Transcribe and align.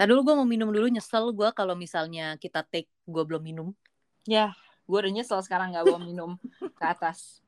Tadi 0.00 0.16
dulu 0.16 0.32
gue 0.32 0.32
mau 0.32 0.48
minum 0.48 0.72
dulu 0.72 0.88
nyesel 0.88 1.28
gue 1.28 1.52
kalau 1.52 1.76
misalnya 1.76 2.32
kita 2.40 2.64
take 2.64 2.88
gue 3.04 3.20
belum 3.20 3.44
minum. 3.44 3.68
Ya, 4.24 4.56
gue 4.88 4.96
udah 4.96 5.12
nyesel 5.12 5.44
sekarang 5.44 5.76
gak 5.76 5.84
bawa 5.84 6.00
minum 6.00 6.40
ke 6.56 6.84
atas. 6.88 7.44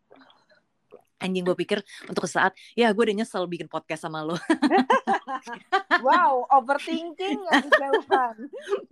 Anjing 1.17 1.49
gue 1.49 1.57
pikir 1.57 1.81
untuk 2.13 2.29
saat 2.29 2.53
ya 2.77 2.93
gue 2.93 3.01
udah 3.09 3.25
nyesel 3.25 3.49
bikin 3.49 3.73
podcast 3.73 4.05
sama 4.05 4.21
lo. 4.21 4.37
wow, 6.05 6.45
overthinking 6.53 7.41
ya 7.41 7.53
kejauhan. 7.65 8.37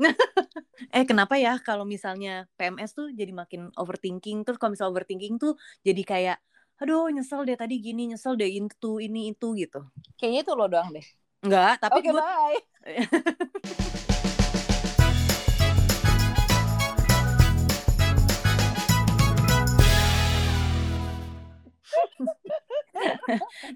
eh 0.96 1.04
kenapa 1.04 1.36
ya 1.36 1.60
kalau 1.60 1.84
misalnya 1.84 2.48
PMS 2.56 2.96
tuh 2.96 3.12
jadi 3.12 3.36
makin 3.36 3.68
overthinking 3.76 4.40
terus 4.40 4.56
kalau 4.56 4.72
misalnya 4.72 4.96
overthinking 4.96 5.36
tuh 5.36 5.52
jadi 5.84 6.00
kayak 6.00 6.38
aduh 6.80 7.12
nyesel 7.12 7.44
deh 7.44 7.60
tadi 7.60 7.76
gini 7.76 8.08
nyesel 8.08 8.40
deh 8.40 8.48
itu 8.48 9.04
ini 9.04 9.36
itu 9.36 9.52
gitu. 9.52 9.84
Kayaknya 10.16 10.48
itu 10.48 10.52
lo 10.56 10.64
doang 10.64 10.96
deh. 10.96 11.04
Enggak, 11.40 11.80
tapi 11.80 11.98
Oke, 12.04 12.08
gue 12.12 12.20
bye. 12.20 12.56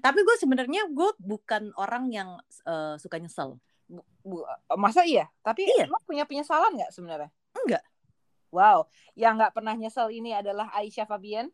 tapi 0.01 0.19
gue 0.21 0.35
sebenarnya 0.37 0.87
gue 0.91 1.09
bukan 1.17 1.73
orang 1.75 2.09
yang 2.11 2.29
eh, 2.65 2.95
suka 2.99 3.17
nyesel. 3.17 3.57
Bu- 3.85 4.05
bu- 4.25 4.45
masa 4.77 5.05
iya? 5.05 5.29
Tapi 5.45 5.65
Iya. 5.65 5.85
lo 5.85 6.01
punya 6.05 6.25
penyesalan 6.25 6.73
nggak 6.73 6.91
sebenarnya? 6.93 7.29
Enggak. 7.55 7.83
Wow, 8.49 8.87
yang 9.19 9.35
nggak 9.35 9.51
pernah 9.51 9.75
nyesel 9.75 10.09
ini 10.09 10.31
adalah 10.31 10.71
Aisyah 10.73 11.05
Fabian. 11.05 11.51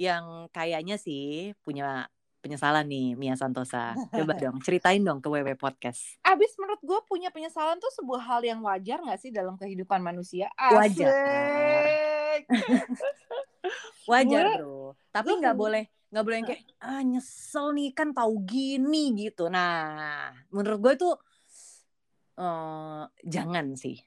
Yang 0.00 0.48
kayaknya 0.50 0.96
sih 0.96 1.52
punya 1.60 2.08
penyesalan 2.40 2.84
nih 2.84 3.14
Mia 3.14 3.36
Santosa. 3.36 3.92
Coba 4.10 4.32
dong 4.34 4.58
ceritain 4.66 4.98
dong 4.98 5.20
ke 5.20 5.28
WW 5.28 5.54
Podcast. 5.54 6.16
Abis 6.20 6.56
menurut 6.56 6.80
gue 6.80 7.00
punya 7.04 7.28
penyesalan 7.28 7.76
tuh 7.76 7.92
sebuah 7.94 8.20
hal 8.26 8.40
yang 8.42 8.60
wajar 8.60 8.98
nggak 8.98 9.20
sih 9.20 9.30
dalam 9.30 9.54
kehidupan 9.54 10.00
manusia? 10.00 10.48
Wajar. 10.56 11.12
Asik. 11.12 12.42
Wajar 14.10 14.44
Gue- 14.46 14.56
bro. 14.58 14.82
Tapi 15.10 15.30
nggak 15.36 15.56
boleh 15.56 15.84
nggak 16.10 16.24
boleh 16.26 16.36
yang 16.42 16.48
kayak 16.50 16.62
ah 16.82 17.02
nyesel 17.06 17.70
nih 17.70 17.94
kan 17.94 18.10
tahu 18.10 18.42
gini 18.42 19.14
gitu. 19.14 19.46
Nah 19.46 20.32
menurut 20.50 20.80
gue 20.80 20.92
itu 20.96 21.10
eh 22.34 23.02
jangan 23.22 23.76
sih. 23.76 24.00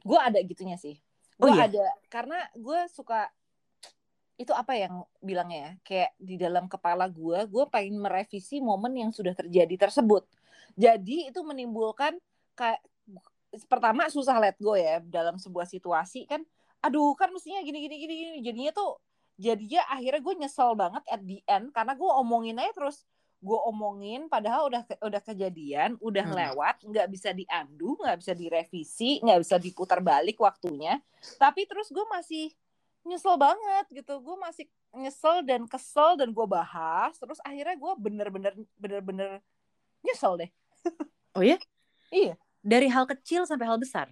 gue 0.00 0.16
ada 0.16 0.38
gitunya 0.40 0.76
sih. 0.76 0.96
Oh 1.40 1.48
Gue 1.48 1.56
iya? 1.56 1.68
ada 1.68 1.86
karena 2.08 2.36
gue 2.52 2.80
suka 2.88 3.28
itu 4.40 4.56
apa 4.56 4.72
yang 4.72 5.04
bilangnya 5.20 5.60
ya? 5.60 5.72
Kayak 5.84 6.10
di 6.16 6.40
dalam 6.40 6.64
kepala 6.64 7.04
gue 7.12 7.44
gue 7.44 7.64
pengen 7.68 8.00
merevisi 8.00 8.56
momen 8.64 8.96
yang 8.96 9.12
sudah 9.12 9.36
terjadi 9.36 9.76
tersebut. 9.76 10.24
Jadi 10.80 11.28
itu 11.28 11.44
menimbulkan 11.44 12.16
kayak 12.56 12.80
pertama 13.68 14.08
susah 14.08 14.40
let 14.40 14.56
go 14.56 14.72
ya 14.80 15.04
dalam 15.04 15.36
sebuah 15.36 15.68
situasi 15.68 16.24
kan. 16.24 16.40
Aduh 16.80 17.12
kan 17.20 17.28
mestinya 17.28 17.60
gini 17.60 17.84
gini 17.84 17.96
gini 18.00 18.14
gini. 18.16 18.38
Jadinya 18.40 18.72
tuh 18.72 18.96
jadinya 19.36 19.84
akhirnya 19.92 20.20
gue 20.24 20.34
nyesel 20.40 20.72
banget 20.72 21.04
at 21.04 21.20
the 21.20 21.44
end 21.44 21.68
karena 21.76 21.92
gue 21.92 22.10
omongin 22.16 22.56
aja 22.56 22.72
terus. 22.72 23.04
Gue 23.44 23.56
omongin 23.68 24.28
padahal 24.28 24.72
udah 24.72 24.88
ke- 24.88 25.00
udah 25.04 25.20
kejadian 25.20 26.00
udah 26.00 26.24
Hmm. 26.24 26.36
lewat 26.36 26.80
nggak 26.80 27.08
bisa 27.12 27.36
diandu 27.36 27.96
nggak 28.00 28.16
bisa 28.24 28.32
direvisi 28.32 29.20
nggak 29.20 29.40
bisa 29.44 29.56
diputar 29.60 30.00
balik 30.00 30.40
waktunya. 30.40 30.96
Tapi 31.36 31.68
terus 31.68 31.92
gue 31.92 32.04
masih 32.08 32.56
nyesel 33.04 33.36
banget 33.40 33.86
gitu 33.90 34.20
gue 34.20 34.36
masih 34.36 34.66
nyesel 34.92 35.40
dan 35.46 35.64
kesel 35.64 36.18
dan 36.20 36.30
gue 36.34 36.46
bahas 36.46 37.16
terus 37.16 37.40
akhirnya 37.42 37.76
gue 37.78 37.92
bener-bener 37.96 38.52
bener-bener 38.76 39.40
nyesel 40.02 40.36
deh 40.40 40.50
Oh 41.38 41.46
ya? 41.46 41.62
Iya. 42.10 42.34
Dari 42.58 42.90
hal 42.90 43.06
kecil 43.06 43.46
sampai 43.46 43.70
hal 43.70 43.78
besar. 43.78 44.10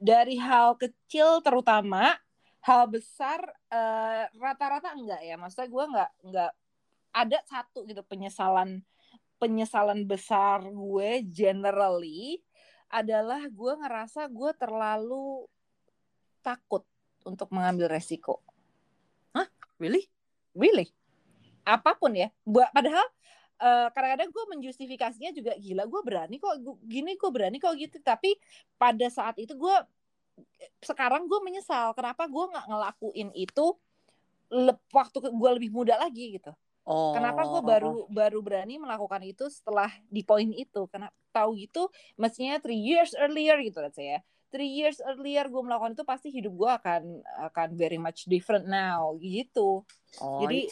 dari 0.00 0.34
hal 0.40 0.74
kecil 0.80 1.44
terutama 1.44 2.16
hal 2.64 2.88
besar 2.88 3.40
eh, 3.68 4.24
rata-rata 4.34 4.96
enggak 4.96 5.20
ya 5.22 5.36
maksudnya 5.36 5.68
gue 5.68 5.84
nggak 5.92 6.10
nggak 6.24 6.52
ada 7.12 7.38
satu 7.44 7.84
gitu 7.84 8.00
penyesalan 8.08 8.80
penyesalan 9.36 10.08
besar 10.08 10.64
gue 10.64 11.10
generally 11.28 12.40
adalah 12.88 13.44
gue 13.46 13.72
ngerasa 13.76 14.26
gue 14.32 14.50
terlalu 14.56 15.44
takut 16.40 16.82
untuk 17.24 17.48
mengambil 17.52 17.90
resiko. 17.90 18.40
Really? 19.80 20.04
really? 20.52 20.92
Apa 21.64 21.96
pun 21.96 22.12
ya. 22.12 22.28
Buat 22.44 22.68
padahal 22.76 23.06
eh, 23.60 23.88
kadang-kadang 23.96 24.28
gue 24.28 24.44
menjustifikasinya 24.56 25.32
juga 25.32 25.56
gila 25.56 25.88
gue 25.88 26.00
berani 26.04 26.36
kok 26.36 26.54
gu- 26.60 26.80
gini 26.84 27.16
gue 27.16 27.30
berani 27.32 27.56
kok 27.56 27.72
gitu. 27.80 27.96
Tapi 28.04 28.36
pada 28.76 29.08
saat 29.08 29.40
itu 29.40 29.56
gue 29.56 29.76
sekarang 30.84 31.24
gue 31.24 31.40
menyesal 31.40 31.96
kenapa 31.96 32.28
gue 32.28 32.44
nggak 32.44 32.66
ngelakuin 32.68 33.28
itu 33.36 33.76
lep- 34.52 34.88
waktu 34.92 35.16
gue 35.32 35.50
lebih 35.56 35.72
muda 35.72 35.96
lagi 35.96 36.36
gitu. 36.36 36.52
Oh. 36.80 37.12
kenapa 37.12 37.44
gue 37.44 37.60
baru 37.60 38.08
baru 38.08 38.40
berani 38.40 38.80
melakukan 38.80 39.20
itu 39.22 39.46
setelah 39.52 39.92
di 40.08 40.24
poin 40.24 40.48
itu? 40.48 40.88
Karena 40.88 41.12
tahu 41.30 41.54
gitu 41.60 41.86
mestinya 42.18 42.58
three 42.58 42.80
years 42.80 43.14
earlier 43.14 43.54
gitu 43.62 43.78
let's 43.78 43.94
say 43.94 44.18
ya 44.18 44.20
three 44.50 44.70
years 44.70 44.98
earlier 45.06 45.46
gue 45.46 45.62
melakukan 45.62 45.94
itu 45.94 46.04
pasti 46.04 46.28
hidup 46.34 46.52
gue 46.52 46.70
akan 46.70 47.02
akan 47.50 47.68
very 47.78 47.96
much 47.96 48.26
different 48.26 48.66
now 48.66 49.14
gitu 49.22 49.86
Oh, 50.18 50.42
jadi 50.42 50.66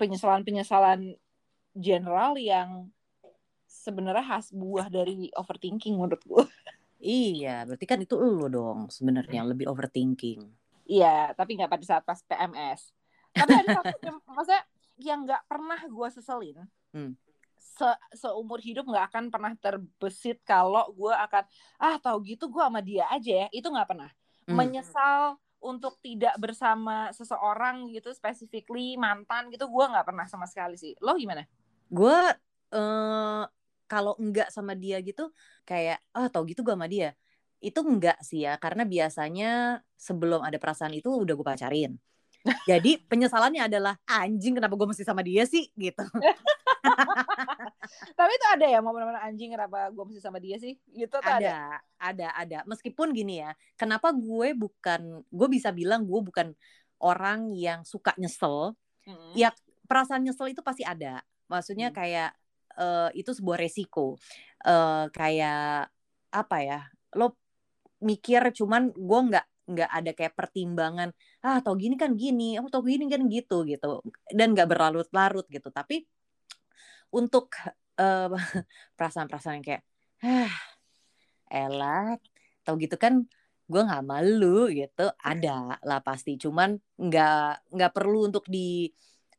penyesalan-penyesalan 0.00 1.20
general 1.76 2.40
yang 2.40 2.88
sebenarnya 3.68 4.24
khas 4.24 4.48
buah 4.56 4.88
dari 4.88 5.28
overthinking 5.36 6.00
menurut 6.00 6.22
gue. 6.24 6.44
Iya, 7.02 7.66
berarti 7.66 7.84
kan 7.84 7.98
itu 8.00 8.14
lu 8.14 8.46
dong 8.46 8.88
sebenarnya 8.88 9.42
lebih 9.42 9.68
overthinking. 9.68 10.40
Iya, 10.86 11.34
tapi 11.34 11.58
nggak 11.58 11.68
pada 11.68 11.84
saat 11.84 12.04
pas 12.06 12.20
PMS. 12.24 12.94
Tapi 13.34 13.52
ada 13.52 13.68
satu 13.82 13.96
yang, 14.00 14.18
maksudnya 14.36 14.62
yang 15.02 15.18
nggak 15.26 15.42
pernah 15.50 15.80
gue 15.82 16.08
seselin. 16.14 16.56
Hmm. 16.94 17.12
Se 17.62 17.86
seumur 18.18 18.58
hidup 18.58 18.84
nggak 18.90 19.06
akan 19.14 19.24
pernah 19.30 19.52
terbesit 19.54 20.42
kalau 20.42 20.90
gue 20.92 21.14
akan 21.14 21.44
ah 21.78 21.96
tahu 22.02 22.18
gitu 22.26 22.50
gue 22.50 22.62
sama 22.62 22.82
dia 22.82 23.06
aja 23.08 23.46
ya 23.46 23.48
itu 23.54 23.66
nggak 23.70 23.88
pernah 23.88 24.10
Hmm. 24.48 24.58
menyesal 24.58 25.38
untuk 25.62 25.94
tidak 26.02 26.34
bersama 26.42 27.14
seseorang 27.14 27.86
gitu 27.94 28.10
specifically 28.10 28.98
mantan 28.98 29.48
gitu 29.54 29.70
gue 29.70 29.84
nggak 29.92 30.04
pernah 30.04 30.26
sama 30.26 30.44
sekali 30.50 30.74
sih 30.74 30.92
lo 30.98 31.14
gimana 31.14 31.46
Gue 31.96 32.16
eh 32.74 33.42
kalau 33.90 34.12
enggak 34.22 34.48
sama 34.56 34.72
dia 34.82 34.96
gitu 35.08 35.22
kayak 35.68 35.96
ah 36.16 36.26
tau 36.32 36.42
gitu 36.50 36.60
gue 36.66 36.74
sama 36.76 36.88
dia. 36.94 37.06
Itu 37.66 37.80
enggak 37.90 38.16
sih 38.28 38.38
ya 38.46 38.50
karena 38.64 38.82
biasanya 38.94 39.46
sebelum 40.06 40.40
ada 40.46 40.58
perasaan 40.62 40.94
itu 40.98 41.08
udah 41.22 41.34
gue 41.38 41.46
pacarin. 41.50 41.92
Jadi 42.66 42.98
penyesalannya 43.06 43.70
adalah 43.70 43.94
anjing 44.06 44.58
kenapa 44.58 44.74
gue 44.74 44.88
mesti 44.90 45.06
sama 45.06 45.22
dia 45.22 45.46
sih 45.46 45.70
gitu. 45.78 46.02
Tapi 48.18 48.30
itu 48.34 48.46
ada 48.50 48.66
ya 48.66 48.78
momen-momen 48.82 49.18
anjing 49.18 49.54
kenapa 49.54 49.90
gue 49.94 50.04
mesti 50.10 50.22
sama 50.22 50.42
dia 50.42 50.58
sih? 50.58 50.74
Gitu 50.90 51.10
tuh 51.10 51.22
ada. 51.22 51.38
ada, 51.38 51.58
ada, 51.98 52.28
ada. 52.34 52.58
Meskipun 52.66 53.14
gini 53.14 53.42
ya, 53.42 53.54
kenapa 53.78 54.10
gue 54.10 54.54
bukan, 54.58 55.22
gue 55.22 55.48
bisa 55.50 55.70
bilang 55.70 56.02
gue 56.06 56.20
bukan 56.22 56.54
orang 56.98 57.54
yang 57.54 57.86
suka 57.86 58.14
nyesel. 58.18 58.74
Mm. 59.06 59.34
Ya 59.38 59.50
perasaan 59.86 60.26
nyesel 60.26 60.54
itu 60.54 60.62
pasti 60.62 60.82
ada. 60.86 61.22
Maksudnya 61.50 61.90
Hmm. 61.92 61.98
kayak 61.98 62.30
eh, 62.72 63.10
itu 63.20 63.36
sebuah 63.36 63.60
resiko. 63.60 64.16
Eh, 64.64 65.04
kayak 65.12 65.92
apa 66.32 66.56
ya? 66.64 66.80
Lo 67.12 67.36
mikir 68.00 68.40
cuman 68.56 68.88
gue 68.96 69.20
nggak 69.28 69.46
nggak 69.70 69.90
ada 69.90 70.10
kayak 70.18 70.34
pertimbangan 70.38 71.08
ah 71.46 71.58
tau 71.64 71.74
gini 71.78 71.94
kan 71.94 72.12
gini 72.18 72.58
aku 72.58 72.68
tau 72.72 72.82
gini 72.82 73.04
kan 73.12 73.22
gitu 73.30 73.62
gitu. 73.70 74.02
Dan 74.38 74.54
nggak 74.54 74.68
berlarut-larut 74.70 75.46
gitu. 75.50 75.68
Tapi 75.70 76.02
untuk 77.14 77.52
eh, 78.00 78.28
perasaan-perasaan 78.96 79.56
yang 79.60 79.66
kayak 79.66 79.82
ah 80.24 80.52
elah 81.52 82.16
tau 82.64 82.74
gitu 82.80 82.96
kan 82.96 83.26
gue 83.70 83.82
nggak 83.88 84.04
malu 84.04 84.68
gitu 84.72 85.02
ada 85.22 85.78
lah 85.88 86.00
pasti. 86.04 86.36
Cuman 86.40 86.76
nggak 86.98 87.72
nggak 87.74 87.92
perlu 87.96 88.28
untuk 88.28 88.44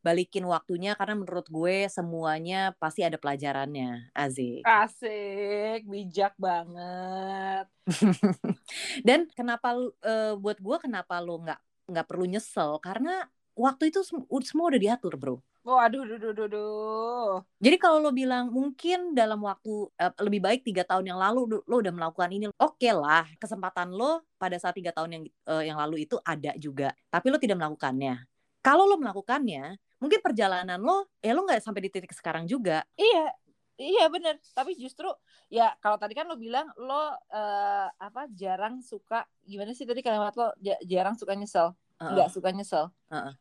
dibalikin 0.03 0.43
waktunya 0.43 0.99
karena 0.99 1.15
menurut 1.15 1.47
gue 1.47 1.87
semuanya 1.87 2.75
pasti 2.75 3.07
ada 3.07 3.15
pelajarannya 3.15 4.11
Azik 4.11 4.67
Asik, 4.67 5.87
bijak 5.87 6.35
banget. 6.35 7.71
dan 9.07 9.31
kenapa 9.31 9.79
eh, 10.03 10.35
buat 10.35 10.59
gue 10.59 10.77
kenapa 10.83 11.23
lo 11.23 11.39
nggak 11.39 11.87
nggak 11.87 12.07
perlu 12.11 12.27
nyesel 12.27 12.83
karena 12.83 13.31
waktu 13.55 13.95
itu 13.95 14.03
sem- 14.03 14.27
semua 14.43 14.75
udah 14.75 14.81
diatur 14.83 15.15
bro 15.15 15.39
Waduh, 15.63 16.03
duh, 16.03 16.19
duh, 16.19 16.35
duh, 16.35 16.47
duh. 16.51 17.31
Jadi 17.63 17.79
kalau 17.79 18.03
lo 18.03 18.11
bilang 18.11 18.51
mungkin 18.51 19.15
dalam 19.15 19.39
waktu 19.47 19.87
eh, 19.95 20.11
lebih 20.19 20.43
baik 20.43 20.67
tiga 20.67 20.83
tahun 20.83 21.15
yang 21.15 21.19
lalu 21.23 21.63
lo 21.63 21.75
udah 21.79 21.93
melakukan 21.95 22.35
ini, 22.35 22.51
oke 22.59 22.89
lah 22.91 23.23
kesempatan 23.39 23.95
lo 23.95 24.27
pada 24.35 24.59
saat 24.59 24.75
tiga 24.75 24.91
tahun 24.91 25.15
yang 25.15 25.23
eh, 25.23 25.63
yang 25.71 25.79
lalu 25.79 26.03
itu 26.03 26.19
ada 26.27 26.51
juga, 26.59 26.91
tapi 27.07 27.31
lo 27.31 27.39
tidak 27.39 27.55
melakukannya. 27.63 28.27
Kalau 28.59 28.83
lo 28.91 28.99
melakukannya, 28.99 29.79
mungkin 30.03 30.19
perjalanan 30.19 30.83
lo, 30.83 31.07
ya 31.23 31.31
lo 31.31 31.47
nggak 31.47 31.63
sampai 31.63 31.87
di 31.87 31.89
titik 31.89 32.11
sekarang 32.11 32.43
juga. 32.43 32.83
Iya, 32.99 33.31
Iya 33.73 34.05
bener, 34.05 34.37
tapi 34.53 34.77
justru 34.77 35.09
ya 35.49 35.73
kalau 35.81 35.97
tadi 35.97 36.13
kan 36.13 36.29
lo 36.29 36.37
bilang 36.37 36.69
lo 36.77 36.93
uh, 36.93 37.89
apa 37.89 38.29
jarang 38.29 38.85
suka 38.85 39.25
gimana 39.49 39.73
sih 39.73 39.89
tadi 39.89 40.05
kalimat 40.05 40.29
lo 40.37 40.53
jarang 40.85 41.17
suka 41.17 41.33
nyesel, 41.33 41.73
uh 41.73 42.03
-uh. 42.05 42.11
nggak 42.13 42.29
suka 42.29 42.53
nyesel. 42.53 42.93
Uh 43.09 43.15
-uh. 43.17 43.33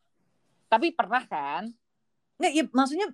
Tapi 0.73 0.89
pernah 0.89 1.21
kan? 1.29 1.69
Nggak, 2.41 2.49
ya 2.49 2.63
maksudnya 2.65 3.07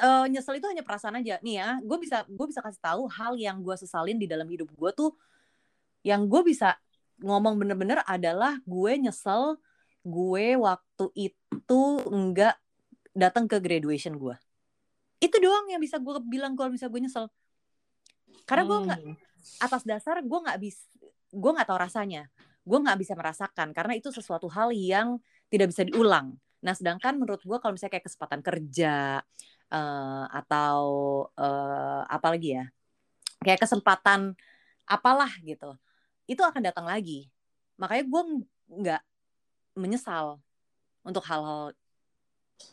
uh, 0.00 0.24
nyesel 0.32 0.56
itu 0.56 0.64
hanya 0.64 0.80
perasaan 0.80 1.20
aja. 1.20 1.36
Nih 1.44 1.60
ya, 1.60 1.76
gue 1.84 1.98
bisa 2.00 2.24
gue 2.24 2.46
bisa 2.48 2.64
kasih 2.64 2.80
tahu 2.80 3.04
hal 3.04 3.36
yang 3.36 3.60
gue 3.60 3.76
sesalin 3.76 4.16
di 4.16 4.24
dalam 4.24 4.48
hidup 4.48 4.72
gue 4.72 4.90
tuh, 4.96 5.12
yang 6.00 6.24
gue 6.24 6.40
bisa 6.40 6.80
ngomong 7.20 7.60
bener-bener 7.60 8.00
adalah 8.08 8.56
gue 8.64 8.92
nyesel 8.96 9.60
gue 10.02 10.46
waktu 10.56 11.06
itu 11.14 11.82
enggak 12.08 12.56
datang 13.12 13.44
ke 13.48 13.60
graduation 13.60 14.16
gue 14.16 14.36
itu 15.22 15.36
doang 15.38 15.70
yang 15.70 15.78
bisa 15.78 16.02
gue 16.02 16.18
bilang 16.26 16.58
kalau 16.58 16.74
bisa 16.74 16.90
gue 16.90 16.98
nyesel. 16.98 17.30
Karena 18.42 18.66
gue 18.66 18.78
nggak 18.90 19.00
hmm. 19.06 19.14
atas 19.62 19.86
dasar 19.86 20.18
gue 20.18 20.38
nggak 20.42 20.58
bisa 20.58 20.82
gue 21.30 21.50
nggak 21.54 21.68
tahu 21.70 21.78
rasanya. 21.78 22.26
Gue 22.66 22.78
nggak 22.82 22.98
bisa 22.98 23.14
merasakan 23.14 23.70
karena 23.70 23.94
itu 23.94 24.10
sesuatu 24.10 24.50
hal 24.50 24.74
yang 24.74 25.22
tidak 25.46 25.70
bisa 25.70 25.86
diulang. 25.86 26.34
Nah 26.66 26.74
sedangkan 26.74 27.22
menurut 27.22 27.38
gue 27.38 27.58
kalau 27.62 27.78
misalnya 27.78 27.94
kayak 27.94 28.10
kesempatan 28.10 28.42
kerja 28.42 29.22
uh, 29.70 30.26
atau 30.26 30.82
uh, 31.38 32.02
apa 32.10 32.26
lagi 32.34 32.58
ya 32.58 32.66
kayak 33.42 33.66
kesempatan 33.66 34.38
apalah 34.86 35.30
gitu 35.42 35.78
itu 36.26 36.42
akan 36.42 36.66
datang 36.66 36.90
lagi. 36.90 37.30
Makanya 37.78 38.04
gue 38.10 38.22
nggak 38.74 39.02
menyesal 39.78 40.42
untuk 41.06 41.22
hal-hal 41.30 41.74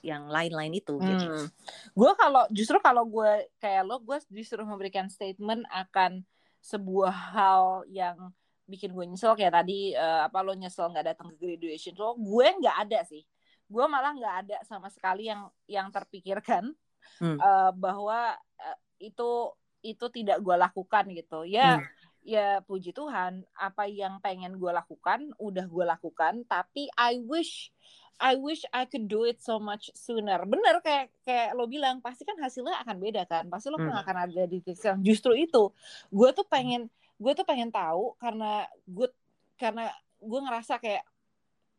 yang 0.01 0.29
lain-lain 0.29 0.73
itu. 0.77 0.95
Gitu. 0.97 1.25
Hmm. 1.27 1.45
Gitu. 1.45 1.53
Gue 1.97 2.11
kalau 2.15 2.43
justru 2.53 2.77
kalau 2.79 3.03
gue 3.07 3.49
kayak 3.59 3.83
lo, 3.85 3.99
gue 4.01 4.17
justru 4.31 4.61
memberikan 4.63 5.07
statement 5.09 5.65
akan 5.69 6.23
sebuah 6.59 7.15
hal 7.35 7.63
yang 7.87 8.31
bikin 8.69 8.93
gue 8.93 9.01
nyesel 9.01 9.33
kayak 9.33 9.63
tadi 9.63 9.97
uh, 9.97 10.29
apa 10.29 10.45
lo 10.45 10.53
nyesel 10.53 10.93
nggak 10.93 11.15
datang 11.15 11.33
ke 11.33 11.35
graduation 11.41 11.95
lo, 11.97 12.15
gue 12.19 12.47
nggak 12.61 12.77
ada 12.89 12.99
sih. 13.07 13.23
Gue 13.69 13.85
malah 13.85 14.13
nggak 14.13 14.35
ada 14.45 14.57
sama 14.65 14.89
sekali 14.93 15.29
yang 15.29 15.49
yang 15.65 15.89
terpikirkan 15.89 16.73
hmm. 17.21 17.37
uh, 17.37 17.71
bahwa 17.73 18.37
uh, 18.37 18.77
itu 19.01 19.53
itu 19.79 20.05
tidak 20.11 20.37
gue 20.43 20.55
lakukan 20.55 21.05
gitu. 21.15 21.47
Ya. 21.47 21.79
Hmm 21.79 21.98
ya 22.23 22.59
puji 22.63 22.91
Tuhan 22.91 23.47
apa 23.55 23.87
yang 23.87 24.19
pengen 24.19 24.59
gue 24.59 24.71
lakukan 24.71 25.31
udah 25.39 25.65
gue 25.65 25.85
lakukan 25.87 26.43
tapi 26.45 26.91
I 26.99 27.19
wish 27.23 27.71
I 28.19 28.35
wish 28.35 28.67
I 28.75 28.83
could 28.83 29.07
do 29.07 29.23
it 29.23 29.39
so 29.39 29.63
much 29.63 29.87
sooner. 29.95 30.43
Bener 30.43 30.83
kayak 30.83 31.07
kayak 31.23 31.55
lo 31.55 31.71
bilang 31.71 32.03
pasti 32.03 32.27
kan 32.27 32.35
hasilnya 32.35 32.83
akan 32.83 32.99
beda 32.99 33.23
kan. 33.23 33.47
Pasti 33.47 33.71
lo 33.71 33.79
hmm. 33.79 33.95
akan 33.95 34.15
ada 34.27 34.43
di 34.43 34.59
titik 34.59 34.99
justru 34.99 35.39
itu. 35.39 35.71
Gue 36.11 36.35
tuh 36.35 36.43
pengen 36.43 36.91
gue 37.15 37.31
tuh 37.31 37.47
pengen 37.47 37.71
tahu 37.71 38.19
karena 38.19 38.67
gue 38.83 39.07
karena 39.55 39.87
gue 40.19 40.39
ngerasa 40.43 40.83
kayak 40.83 41.07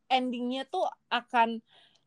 endingnya 0.09 0.65
tuh 0.65 0.89
akan 1.13 1.61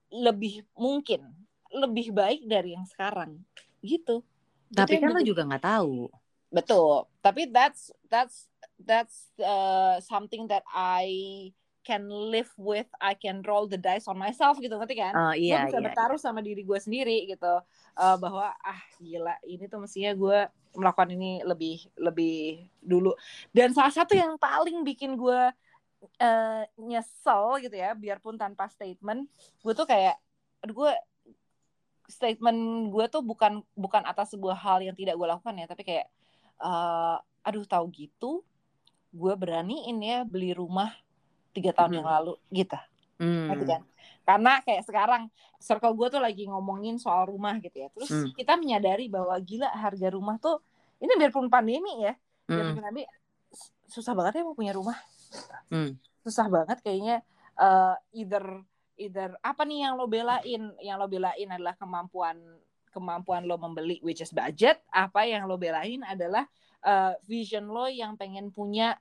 lebih 0.10 0.66
mungkin 0.74 1.30
lebih 1.70 2.10
baik 2.10 2.50
dari 2.50 2.74
yang 2.74 2.90
sekarang 2.90 3.38
gitu. 3.86 4.26
Tapi 4.74 4.98
kan 4.98 5.14
lo 5.14 5.22
juga 5.22 5.46
nggak 5.46 5.66
tahu. 5.66 6.10
Betul. 6.54 7.10
Tapi 7.26 7.50
that's 7.50 7.90
that's 8.14 8.46
that's 8.78 9.34
uh, 9.42 9.98
something 10.06 10.46
that 10.54 10.62
I 10.70 11.50
can 11.84 12.08
live 12.08 12.48
with 12.56 12.88
I 13.04 13.14
can 13.14 13.44
roll 13.44 13.68
the 13.68 13.76
dice 13.76 14.08
on 14.08 14.16
myself 14.16 14.56
gitu 14.64 14.72
ngerti 14.80 14.96
kan 14.96 15.14
oh, 15.14 15.34
iya, 15.36 15.68
gue 15.68 15.76
bisa 15.76 15.80
iya, 15.84 15.88
bertaruh 15.92 16.16
iya. 16.16 16.24
sama 16.24 16.40
diri 16.40 16.64
gue 16.64 16.80
sendiri 16.80 17.28
gitu 17.28 17.60
uh, 18.00 18.16
bahwa 18.18 18.56
ah 18.56 18.82
gila 19.04 19.36
ini 19.44 19.68
tuh 19.68 19.84
mestinya 19.84 20.16
gue 20.16 20.40
melakukan 20.80 21.12
ini 21.12 21.44
lebih 21.44 21.84
lebih 22.00 22.72
dulu 22.80 23.12
dan 23.52 23.76
salah 23.76 23.92
satu 23.92 24.16
yang 24.16 24.40
paling 24.40 24.82
bikin 24.88 25.20
gue 25.20 25.52
uh, 26.24 26.64
nyesel 26.80 27.60
gitu 27.62 27.76
ya 27.76 27.92
biarpun 27.94 28.40
tanpa 28.40 28.72
statement 28.72 29.28
gue 29.62 29.74
tuh 29.76 29.86
kayak 29.86 30.16
gue 30.64 30.92
statement 32.08 32.92
gue 32.96 33.06
tuh 33.12 33.20
bukan 33.20 33.60
bukan 33.76 34.04
atas 34.08 34.32
sebuah 34.32 34.56
hal 34.56 34.80
yang 34.80 34.96
tidak 34.96 35.20
gue 35.20 35.28
lakukan 35.28 35.56
ya 35.60 35.68
tapi 35.68 35.84
kayak 35.84 36.08
uh, 36.64 37.20
aduh 37.44 37.68
tahu 37.68 37.92
gitu 37.92 38.42
gue 39.14 39.34
beraniin 39.36 40.00
ya 40.02 40.24
beli 40.24 40.56
rumah 40.56 40.90
tiga 41.54 41.76
tahun 41.76 41.92
hmm. 41.94 41.98
yang 42.02 42.08
lalu 42.08 42.34
gitu 42.50 42.80
hmm. 43.22 43.68
kan 43.68 43.82
karena 44.24 44.52
kayak 44.64 44.84
sekarang 44.88 45.24
circle 45.60 45.94
gue 45.94 46.08
tuh 46.18 46.22
lagi 46.24 46.48
ngomongin 46.48 46.96
soal 46.98 47.28
rumah 47.28 47.60
gitu 47.60 47.84
ya 47.86 47.88
terus 47.94 48.10
hmm. 48.10 48.34
kita 48.34 48.56
menyadari 48.56 49.12
bahwa 49.12 49.36
gila 49.44 49.70
harga 49.70 50.08
rumah 50.10 50.40
tuh 50.40 50.64
ini 51.04 51.12
biarpun 51.20 51.52
pandemi 51.52 52.08
ya 52.08 52.16
hmm. 52.16 52.56
biarpun 52.56 52.76
pandemi 52.80 53.04
susah 53.92 54.18
banget 54.18 54.42
ya 54.42 54.44
mau 54.48 54.58
punya 54.58 54.74
rumah 54.74 54.98
hmm. 55.70 56.00
susah 56.26 56.48
banget 56.50 56.80
kayaknya 56.82 57.22
uh, 57.60 57.94
either 58.16 58.64
either 58.98 59.36
apa 59.44 59.62
nih 59.68 59.86
yang 59.86 59.94
lo 60.00 60.08
belain 60.08 60.62
yang 60.80 60.98
lo 60.98 61.06
belain 61.12 61.50
adalah 61.52 61.76
kemampuan 61.78 62.40
kemampuan 62.94 63.50
lo 63.50 63.58
membeli 63.58 63.98
which 64.06 64.22
is 64.22 64.30
budget 64.30 64.80
apa 64.94 65.26
yang 65.26 65.50
lo 65.50 65.58
belain 65.58 66.06
adalah 66.06 66.46
uh, 66.86 67.18
vision 67.26 67.66
lo 67.68 67.90
yang 67.90 68.14
pengen 68.14 68.54
punya 68.54 68.96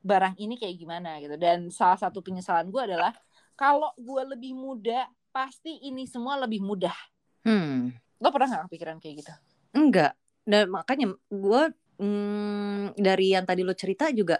barang 0.00 0.36
ini 0.40 0.56
kayak 0.56 0.76
gimana 0.76 1.20
gitu. 1.20 1.36
Dan 1.36 1.68
salah 1.72 1.96
satu 1.96 2.20
penyesalan 2.24 2.68
gue 2.68 2.82
adalah 2.82 3.12
kalau 3.56 3.92
gue 3.96 4.22
lebih 4.36 4.56
muda 4.56 5.08
pasti 5.30 5.80
ini 5.84 6.08
semua 6.08 6.40
lebih 6.40 6.60
mudah. 6.64 6.96
Hmm. 7.40 7.88
lo 8.20 8.28
pernah 8.28 8.52
nggak 8.52 8.64
kepikiran 8.68 8.96
kayak 9.00 9.14
gitu? 9.24 9.32
Enggak. 9.72 10.12
Dan 10.44 10.68
makanya 10.68 11.16
gue 11.32 11.62
mm, 11.96 13.00
dari 13.00 13.32
yang 13.32 13.48
tadi 13.48 13.64
lo 13.64 13.72
cerita 13.72 14.12
juga 14.12 14.36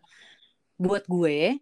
buat 0.77 1.09
gue 1.09 1.57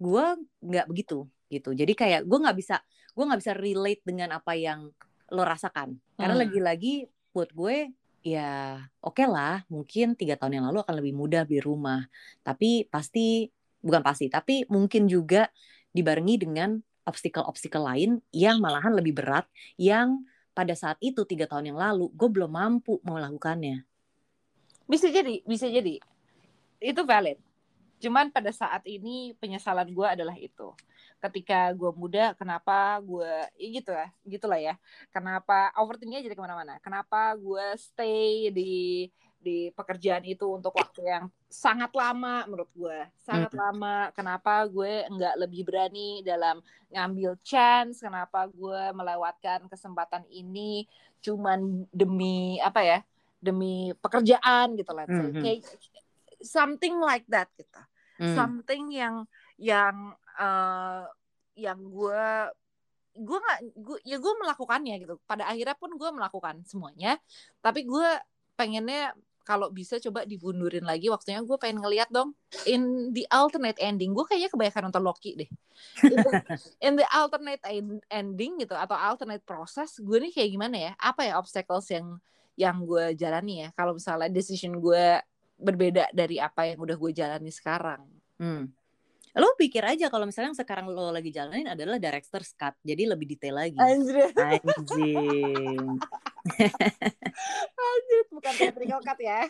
gue 0.00 0.24
nggak 0.64 0.86
begitu 0.88 1.28
gitu. 1.52 1.76
Jadi 1.76 1.92
kayak 1.92 2.24
gue 2.24 2.38
nggak 2.40 2.56
bisa 2.56 2.80
gue 3.12 3.24
nggak 3.28 3.40
bisa 3.40 3.52
relate 3.52 4.02
dengan 4.04 4.40
apa 4.40 4.56
yang 4.56 4.88
lo 5.32 5.42
rasakan. 5.42 5.96
Karena 6.20 6.36
hmm. 6.36 6.42
lagi-lagi 6.44 6.94
buat 7.32 7.50
gue 7.56 7.90
ya 8.22 8.78
oke 9.02 9.18
okay 9.18 9.26
lah 9.26 9.66
mungkin 9.66 10.14
tiga 10.14 10.38
tahun 10.38 10.62
yang 10.62 10.66
lalu 10.70 10.78
akan 10.84 10.94
lebih 11.00 11.14
mudah 11.16 11.42
beli 11.48 11.64
rumah. 11.64 12.06
Tapi 12.44 12.86
pasti 12.92 13.48
bukan 13.82 14.04
pasti 14.04 14.28
tapi 14.28 14.68
mungkin 14.68 15.08
juga 15.08 15.48
dibarengi 15.90 16.36
dengan 16.46 16.78
obstacle-obstacle 17.02 17.82
lain 17.82 18.22
yang 18.30 18.62
malahan 18.62 18.94
lebih 18.94 19.18
berat 19.18 19.48
yang 19.74 20.22
pada 20.52 20.76
saat 20.76 21.00
itu 21.02 21.24
tiga 21.24 21.48
tahun 21.48 21.74
yang 21.74 21.78
lalu 21.80 22.12
gue 22.12 22.28
belum 22.28 22.52
mampu 22.52 23.00
melakukannya. 23.02 23.82
Bisa 24.86 25.08
jadi 25.08 25.40
bisa 25.48 25.66
jadi. 25.66 25.98
Itu 26.78 27.02
valid. 27.08 27.40
Cuman 28.02 28.34
pada 28.34 28.50
saat 28.50 28.84
ini 28.84 29.32
penyesalan 29.38 29.88
gue 29.90 30.06
adalah 30.06 30.36
itu 30.36 30.74
ketika 31.22 31.70
gue 31.70 31.94
muda 31.94 32.34
kenapa 32.34 32.98
gue 32.98 33.30
ya 33.54 33.68
gitu 33.70 33.90
ya 33.94 34.06
gitulah 34.26 34.58
ya. 34.58 34.74
Kenapa 35.14 35.70
overthinkingnya 35.78 36.26
jadi 36.26 36.34
ke 36.34 36.42
mana-mana? 36.42 36.82
Kenapa 36.82 37.38
gue 37.38 37.62
stay 37.78 38.50
di 38.50 39.06
di 39.42 39.74
pekerjaan 39.74 40.22
itu 40.22 40.46
untuk 40.46 40.70
waktu 40.78 41.02
yang 41.02 41.26
sangat 41.50 41.90
lama 41.98 42.46
menurut 42.46 42.70
gue 42.74 42.98
sangat 43.22 43.54
hmm. 43.54 43.60
lama. 43.62 43.96
Kenapa 44.14 44.66
gue 44.66 45.06
nggak 45.06 45.34
lebih 45.46 45.62
berani 45.66 46.22
dalam 46.26 46.58
ngambil 46.90 47.38
chance? 47.42 48.02
Kenapa 48.02 48.50
gue 48.50 48.82
melewatkan 48.94 49.66
kesempatan 49.70 50.26
ini 50.30 50.86
cuman 51.22 51.86
demi 51.94 52.58
apa 52.58 52.82
ya 52.82 52.98
demi 53.38 53.94
pekerjaan 53.98 54.74
gitu 54.78 54.90
lah 54.94 55.06
hmm. 55.06 55.38
kayak 55.38 55.62
something 56.42 56.98
like 56.98 57.26
that 57.30 57.50
gitu. 57.54 57.82
Hmm. 58.22 58.36
something 58.38 58.92
yang 58.94 59.26
yang 59.58 60.14
uh, 60.38 61.04
yang 61.56 61.78
gue 61.78 62.26
gue 63.12 63.38
nggak 63.38 63.60
gue 63.76 63.98
ya 64.08 64.16
gue 64.16 64.32
melakukannya 64.40 64.94
gitu. 65.04 65.14
Pada 65.28 65.48
akhirnya 65.48 65.76
pun 65.76 65.92
gue 65.96 66.10
melakukan 66.12 66.64
semuanya. 66.64 67.20
Tapi 67.60 67.84
gue 67.84 68.08
pengennya 68.56 69.12
kalau 69.42 69.74
bisa 69.74 69.98
coba 69.98 70.22
dibundurin 70.22 70.86
lagi 70.86 71.10
waktunya 71.10 71.42
gue 71.42 71.58
pengen 71.58 71.82
ngeliat 71.82 72.06
dong 72.14 72.30
in 72.64 73.10
the 73.12 73.26
alternate 73.28 73.76
ending. 73.82 74.16
Gue 74.16 74.24
kayaknya 74.24 74.48
kebanyakan 74.48 74.82
nonton 74.88 75.04
Loki 75.04 75.30
deh. 75.36 75.50
In 76.08 76.18
the, 76.22 76.30
in 76.86 76.92
the 76.96 77.06
alternate 77.12 77.62
ending 78.08 78.62
gitu 78.62 78.72
atau 78.72 78.96
alternate 78.96 79.44
proses 79.44 79.98
gue 80.00 80.16
nih 80.28 80.32
kayak 80.32 80.50
gimana 80.56 80.76
ya? 80.78 80.92
Apa 80.96 81.28
ya 81.28 81.32
obstacles 81.36 81.90
yang 81.92 82.16
yang 82.56 82.80
gue 82.86 83.12
jalani 83.18 83.66
ya? 83.66 83.68
Kalau 83.76 83.98
misalnya 83.98 84.30
decision 84.32 84.78
gue 84.80 85.20
berbeda 85.62 86.10
dari 86.16 86.40
apa 86.40 86.66
yang 86.72 86.80
udah 86.80 86.96
gue 86.96 87.10
jalani 87.12 87.50
sekarang. 87.52 88.02
Hmm 88.40 88.72
lo 89.32 89.48
pikir 89.56 89.80
aja 89.80 90.12
kalau 90.12 90.28
misalnya 90.28 90.52
yang 90.52 90.60
sekarang 90.60 90.92
lo 90.92 91.08
lagi 91.08 91.32
jalanin 91.32 91.72
adalah 91.72 91.96
director's 91.96 92.52
cut 92.52 92.76
jadi 92.84 93.16
lebih 93.16 93.32
detail 93.32 93.56
lagi. 93.56 93.78
Anjir. 93.80 94.28
Anjing. 94.36 95.96
Anjir 97.76 98.22
bukan 98.28 98.52
theatrical 98.60 99.00
cut 99.00 99.18
ya? 99.20 99.40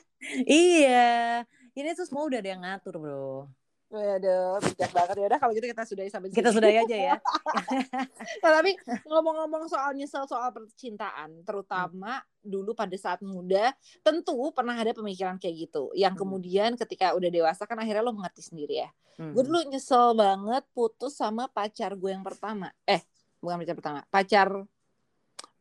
Iya. 0.47 1.43
Ini 1.73 1.97
tuh 1.97 2.07
semua 2.07 2.29
udah 2.29 2.39
ada 2.39 2.51
yang 2.53 2.62
ngatur 2.62 3.01
bro 3.01 3.49
Waduh, 3.92 4.56
bijak 4.58 4.88
banget 4.88 5.16
ya 5.20 5.26
udah 5.28 5.37
kalau 5.37 5.52
gitu 5.52 5.68
kita 5.68 5.84
sudahi 5.84 6.08
sampai 6.08 6.32
Kita 6.32 6.49
sini. 6.49 6.56
sudahi 6.56 6.76
aja 6.80 6.96
ya. 6.96 7.16
Nah, 8.42 8.50
tapi 8.56 8.72
ngomong-ngomong 9.04 9.68
soal 9.68 9.92
nyesel 9.92 10.25
soal 10.25 10.49
percintaan, 10.49 11.44
terutama 11.44 12.18
dulu 12.40 12.72
pada 12.72 12.96
saat 12.96 13.20
muda, 13.20 13.70
tentu 14.00 14.32
pernah 14.50 14.75
ada 14.75 14.90
pemikiran 14.90 15.37
kayak 15.37 15.68
gitu. 15.68 15.92
Yang 15.92 16.16
Hmm. 16.16 16.22
kemudian 16.25 16.70
ketika 16.75 17.12
udah 17.12 17.28
dewasa 17.28 17.68
kan 17.68 17.76
akhirnya 17.76 18.00
lo 18.00 18.11
mengerti 18.11 18.40
sendiri 18.40 18.80
ya. 18.80 18.88
Hmm. 19.20 19.37
Gue 19.37 19.44
dulu 19.44 19.61
nyesel 19.68 20.16
banget 20.16 20.64
putus 20.72 21.12
sama 21.12 21.44
pacar 21.46 21.92
gue 21.92 22.11
yang 22.11 22.25
pertama. 22.25 22.72
Eh, 22.82 23.04
bukan 23.38 23.61
pacar 23.61 23.76
pertama, 23.76 24.00
pacar 24.08 24.49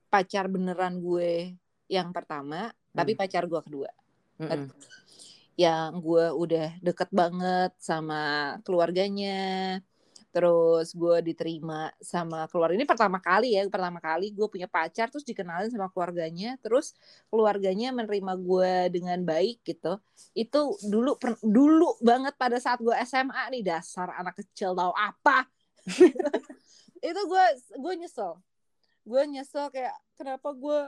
pacar 0.07 0.45
beneran 0.47 0.99
gue 0.99 1.51
yang 1.87 2.11
pertama, 2.11 2.71
tapi 2.89 3.11
Hmm. 3.11 3.19
pacar 3.19 3.43
gue 3.43 3.59
kedua 3.59 3.91
Mm-mm. 4.39 4.71
Yang 5.59 5.99
gue 5.99 6.25
udah 6.31 6.79
deket 6.79 7.09
banget 7.11 7.71
sama 7.77 8.55
keluarganya. 8.63 9.79
Terus 10.31 10.95
gue 10.95 11.19
diterima 11.27 11.91
sama 11.99 12.47
keluarga 12.47 12.79
ini 12.79 12.87
pertama 12.87 13.19
kali 13.19 13.59
ya 13.59 13.67
pertama 13.67 13.99
kali 13.99 14.31
gue 14.31 14.47
punya 14.47 14.63
pacar 14.63 15.11
terus 15.11 15.27
dikenalin 15.27 15.67
sama 15.67 15.91
keluarganya 15.91 16.55
terus 16.63 16.95
keluarganya 17.27 17.91
menerima 17.91 18.39
gue 18.39 18.73
dengan 18.95 19.19
baik 19.27 19.59
gitu. 19.67 19.99
Itu 20.31 20.79
dulu 20.87 21.19
per- 21.19 21.43
dulu 21.43 21.99
banget 21.99 22.39
pada 22.39 22.55
saat 22.63 22.79
gue 22.79 22.95
SMA 23.03 23.51
nih 23.51 23.75
dasar 23.75 24.15
anak 24.15 24.39
kecil 24.39 24.71
tahu 24.71 24.95
apa. 24.95 25.51
Itu 27.11 27.21
gue 27.27 27.45
gue 27.75 27.93
nyesel. 27.99 28.39
Gue 29.03 29.21
nyesel 29.27 29.67
kayak 29.67 29.99
kenapa 30.15 30.55
gue 30.55 30.79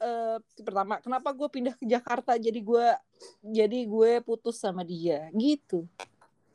eh, 0.00 0.36
pertama 0.64 0.98
kenapa 1.04 1.28
gue 1.36 1.48
pindah 1.52 1.74
ke 1.76 1.84
Jakarta? 1.84 2.34
Jadi 2.40 2.60
gue 2.64 2.86
jadi 3.44 3.78
gue 3.84 4.10
putus 4.24 4.56
sama 4.58 4.82
dia. 4.82 5.28
Gitu. 5.36 5.84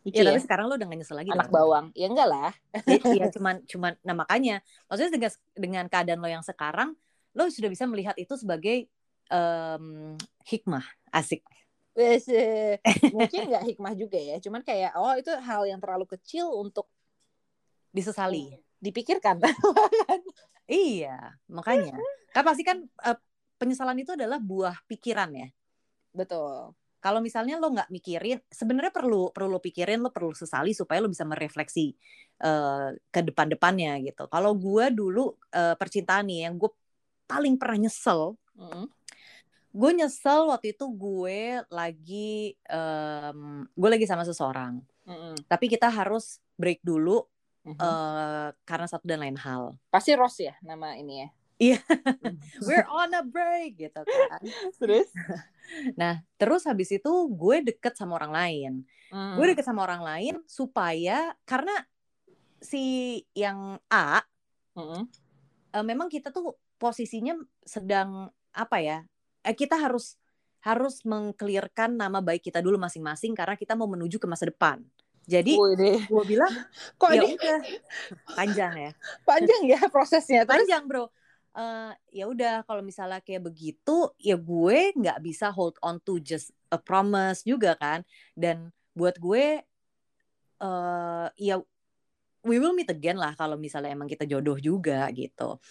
Lucu 0.06 0.22
Ya, 0.22 0.22
tapi 0.22 0.38
sekarang 0.38 0.70
lo 0.70 0.78
udah 0.78 0.86
gak 0.86 1.00
nyesel 1.02 1.18
lagi 1.18 1.34
anak 1.34 1.50
dong. 1.50 1.56
bawang. 1.58 1.86
Ya 1.98 2.06
enggak 2.10 2.30
lah. 2.30 2.52
Iya, 3.16 3.30
cuman 3.34 3.66
cuman 3.66 3.94
nah 4.06 4.14
makanya 4.14 4.62
maksudnya 4.86 5.12
dengan 5.18 5.32
dengan 5.58 5.86
keadaan 5.90 6.20
lo 6.22 6.30
yang 6.30 6.46
sekarang 6.46 6.94
lo 7.34 7.50
sudah 7.50 7.70
bisa 7.70 7.90
melihat 7.90 8.14
itu 8.18 8.34
sebagai 8.38 8.86
em, 9.30 9.86
hikmah. 10.46 10.86
Asik. 11.10 11.42
Wes, 11.96 12.28
eh, 12.28 12.78
mungkin 13.16 13.50
nggak 13.50 13.64
hikmah 13.72 13.94
juga 13.96 14.20
ya. 14.20 14.36
Cuman 14.44 14.62
kayak 14.62 14.94
oh 15.00 15.16
itu 15.16 15.32
hal 15.32 15.64
yang 15.66 15.80
terlalu 15.80 16.06
kecil 16.12 16.52
untuk 16.54 16.86
Disesali. 17.94 18.52
dipikirkan. 18.82 19.40
Iya, 20.66 21.38
makanya. 21.46 21.94
Kan 22.34 22.42
pasti 22.42 22.66
kan 22.66 22.82
eh, 23.06 23.18
penyesalan 23.56 23.98
itu 24.00 24.14
adalah 24.14 24.40
buah 24.40 24.76
pikiran 24.88 25.32
ya. 25.36 25.48
betul 26.12 26.74
Kalau 27.06 27.22
misalnya 27.22 27.62
lo 27.62 27.70
nggak 27.70 27.94
mikirin, 27.94 28.42
sebenarnya 28.50 28.90
perlu 28.90 29.30
perlu 29.30 29.54
lo 29.54 29.62
pikirin, 29.62 30.02
lo 30.02 30.10
perlu 30.10 30.34
sesali 30.34 30.74
supaya 30.74 30.98
lo 30.98 31.10
bisa 31.12 31.22
merefleksi 31.22 31.94
eh, 32.42 32.90
ke 33.14 33.22
depan-depannya 33.22 34.02
gitu. 34.02 34.26
Kalau 34.26 34.58
gue 34.58 34.90
dulu 34.90 35.38
eh, 35.54 35.78
percintaan 35.78 36.26
nih 36.26 36.50
yang 36.50 36.58
gue 36.58 36.72
paling 37.30 37.62
pernah 37.62 37.86
nyesel, 37.86 38.34
Mm-mm. 38.58 38.90
gue 39.76 39.92
nyesel 40.02 40.50
waktu 40.50 40.74
itu 40.74 40.86
gue 40.98 41.62
lagi 41.70 42.58
em, 42.66 43.70
gue 43.70 43.90
lagi 43.94 44.10
sama 44.10 44.26
seseorang, 44.26 44.82
Mm-mm. 45.06 45.46
tapi 45.46 45.70
kita 45.70 45.94
harus 45.94 46.42
break 46.58 46.82
dulu 46.82 47.22
Mhm. 47.66 47.82
eh, 47.82 48.50
karena 48.66 48.88
satu 48.90 49.06
dan 49.06 49.22
lain 49.22 49.38
hal. 49.38 49.78
pasti 49.94 50.14
Ros 50.18 50.38
ya 50.42 50.58
nama 50.66 50.98
ini 50.98 51.22
ya 51.22 51.30
Iya. 51.56 51.80
We're 52.68 52.88
on 52.92 53.16
a 53.16 53.24
break 53.24 53.80
gitu 53.80 54.02
kan. 54.04 54.42
terus 54.76 55.08
Nah, 56.00 56.22
terus 56.38 56.62
habis 56.70 56.94
itu 56.94 57.12
gue 57.32 57.58
deket 57.66 57.98
sama 57.98 58.22
orang 58.22 58.34
lain. 58.34 58.74
Hmm. 59.10 59.34
Gue 59.40 59.54
deket 59.54 59.66
sama 59.66 59.82
orang 59.82 60.04
lain 60.06 60.36
supaya 60.46 61.34
karena 61.48 61.74
si 62.62 63.22
yang 63.38 63.78
A 63.90 64.22
Mm-mm. 64.78 65.06
eh, 65.74 65.86
memang 65.86 66.10
kita 66.10 66.30
tuh 66.30 66.58
posisinya 66.78 67.38
sedang 67.66 68.30
apa 68.54 68.78
ya? 68.82 69.02
Eh, 69.42 69.56
kita 69.58 69.78
harus 69.78 70.18
harus 70.66 71.06
mengklirkan 71.06 71.94
nama 71.94 72.26
baik 72.26 72.50
kita 72.50 72.58
dulu 72.58 72.82
masing-masing 72.82 73.38
karena 73.38 73.54
kita 73.54 73.78
mau 73.78 73.86
menuju 73.86 74.18
ke 74.18 74.26
masa 74.26 74.50
depan. 74.50 74.82
Jadi 75.26 75.58
gue 76.06 76.24
bilang 76.26 76.54
kok 77.02 77.10
ya 77.10 77.22
ini 77.26 77.34
udah 77.38 77.60
panjang 78.38 78.74
ya. 78.78 78.92
panjang 79.30 79.62
ya 79.66 79.80
prosesnya 79.90 80.42
terus 80.46 80.66
Panjang, 80.66 80.86
Bro. 80.86 81.10
Eh, 81.56 81.92
ya 82.20 82.28
udah 82.28 82.68
kalau 82.68 82.84
misalnya 82.84 83.24
kayak 83.24 83.48
begitu 83.48 84.12
ya 84.20 84.36
gue 84.36 84.92
nggak 84.92 85.24
bisa 85.24 85.48
hold 85.56 85.80
on 85.80 86.04
to 86.04 86.20
just 86.20 86.52
a 86.68 86.76
promise 86.76 87.48
juga 87.48 87.80
kan. 87.80 88.04
Dan 88.36 88.76
buat 88.92 89.16
gue 89.16 89.64
eh 90.56 91.28
ya 91.40 91.56
we 92.44 92.60
will 92.60 92.76
meet 92.76 92.92
again 92.92 93.16
lah 93.16 93.36
kalau 93.40 93.56
misalnya 93.56 93.92
emang 93.96 94.12
kita 94.12 94.28
jodoh 94.28 94.60
juga 94.60 95.08
gitu. 95.16 95.64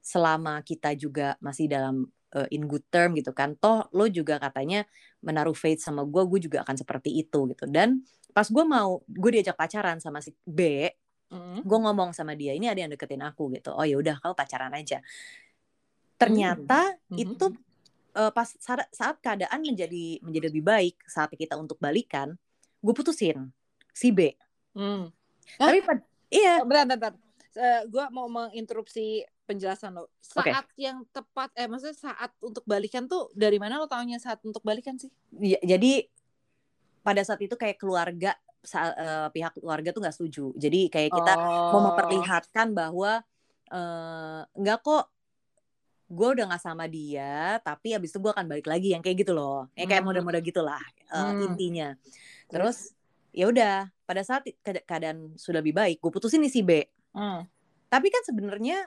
Selama 0.00 0.64
kita 0.64 0.96
juga 0.96 1.36
masih 1.44 1.68
dalam 1.68 2.08
eh, 2.32 2.48
in 2.56 2.64
good 2.64 2.84
term 2.88 3.12
gitu 3.12 3.36
kan. 3.36 3.60
Toh 3.60 3.92
lo 3.92 4.08
juga 4.08 4.40
katanya 4.40 4.88
menaruh 5.20 5.56
faith 5.56 5.84
sama 5.84 6.08
gue, 6.08 6.22
gue 6.32 6.40
juga 6.48 6.64
akan 6.64 6.76
seperti 6.80 7.12
itu 7.12 7.44
gitu. 7.52 7.68
Dan 7.68 8.00
pas 8.32 8.48
gue 8.48 8.64
mau, 8.64 9.04
gue 9.08 9.30
diajak 9.36 9.56
pacaran 9.56 10.00
sama 10.00 10.20
si 10.24 10.32
B, 10.48 10.88
Mm-mm. 11.36 11.60
gue 11.60 11.78
ngomong 11.84 12.16
sama 12.16 12.32
dia, 12.32 12.56
ini 12.56 12.66
ada 12.72 12.80
yang 12.80 12.88
deketin 12.88 13.20
aku 13.20 13.52
gitu. 13.52 13.76
Oh 13.76 13.84
ya 13.84 14.00
udah, 14.00 14.16
kamu 14.24 14.32
pacaran 14.32 14.72
aja. 14.72 15.04
Ternyata 16.16 16.96
Mhm. 17.12 17.20
itu 17.20 17.46
eh, 18.16 18.32
pas 18.32 18.48
saat, 18.48 18.88
saat 18.96 19.20
keadaan 19.20 19.60
menjadi 19.60 20.24
menjadi 20.24 20.48
lebih 20.48 20.64
baik 20.64 20.96
saat 21.04 21.28
kita 21.36 21.52
untuk 21.60 21.76
balikan, 21.76 22.32
gue 22.80 22.94
putusin 22.96 23.52
si 23.92 24.08
B. 24.08 24.32
Hah? 24.72 25.12
Tapi 25.60 25.84
pad- 25.84 26.08
iya, 26.32 26.64
bentar 26.64 26.88
bentar, 26.88 27.12
bentar. 27.12 27.80
gue 27.84 28.04
mau 28.12 28.24
menginterupsi 28.28 29.24
penjelasan 29.44 30.00
lo. 30.00 30.08
Saat 30.20 30.68
yang 30.80 31.04
tepat, 31.12 31.52
eh 31.56 31.68
maksudnya 31.68 31.96
saat 31.96 32.32
untuk 32.40 32.64
balikan 32.64 33.04
tuh 33.04 33.28
dari 33.32 33.56
mana 33.60 33.80
lo 33.80 33.88
taunya 33.88 34.16
saat 34.16 34.40
untuk 34.44 34.60
balikan 34.64 34.96
sih? 34.96 35.08
Ya, 35.36 35.60
jadi 35.64 36.08
pada 37.04 37.20
saat 37.22 37.40
itu 37.40 37.54
kayak 37.54 37.80
keluarga 37.80 38.36
eh, 38.68 39.28
pihak 39.30 39.54
keluarga 39.56 39.90
tuh 39.90 40.02
nggak 40.02 40.16
setuju. 40.16 40.50
Jadi 40.54 40.90
kayak 40.90 41.10
kita 41.10 41.32
mau 41.70 41.78
Oh. 41.78 41.82
memperlihatkan 41.90 42.72
bahwa 42.72 43.22
eh, 43.66 44.40
nggak 44.46 44.78
kok 44.80 45.10
gue 46.06 46.28
udah 46.38 46.46
nggak 46.46 46.62
sama 46.62 46.86
dia, 46.86 47.58
tapi 47.60 47.90
abis 47.90 48.14
itu 48.14 48.22
gue 48.22 48.30
akan 48.30 48.46
balik 48.46 48.70
lagi 48.70 48.94
yang 48.94 49.02
kayak 49.02 49.26
gitu 49.26 49.34
loh, 49.34 49.66
yang 49.74 49.90
kayak 49.90 50.06
Hmm. 50.06 50.14
model-model 50.14 50.38
gitulah 50.40 50.78
eh, 51.06 51.18
Hmm. 51.18 51.50
intinya. 51.50 51.98
Terus 52.46 52.94
ya 53.34 53.50
udah 53.50 53.74
pada 54.06 54.22
saat 54.22 54.46
ke- 54.46 54.86
keadaan 54.86 55.34
sudah 55.34 55.58
lebih 55.58 55.74
baik, 55.74 55.98
gue 55.98 56.10
putusin 56.10 56.38
nih 56.38 56.52
si 56.52 56.62
B. 56.62 56.78
Hmm. 57.10 57.42
Tapi 57.90 58.06
kan 58.10 58.22
sebenarnya 58.22 58.86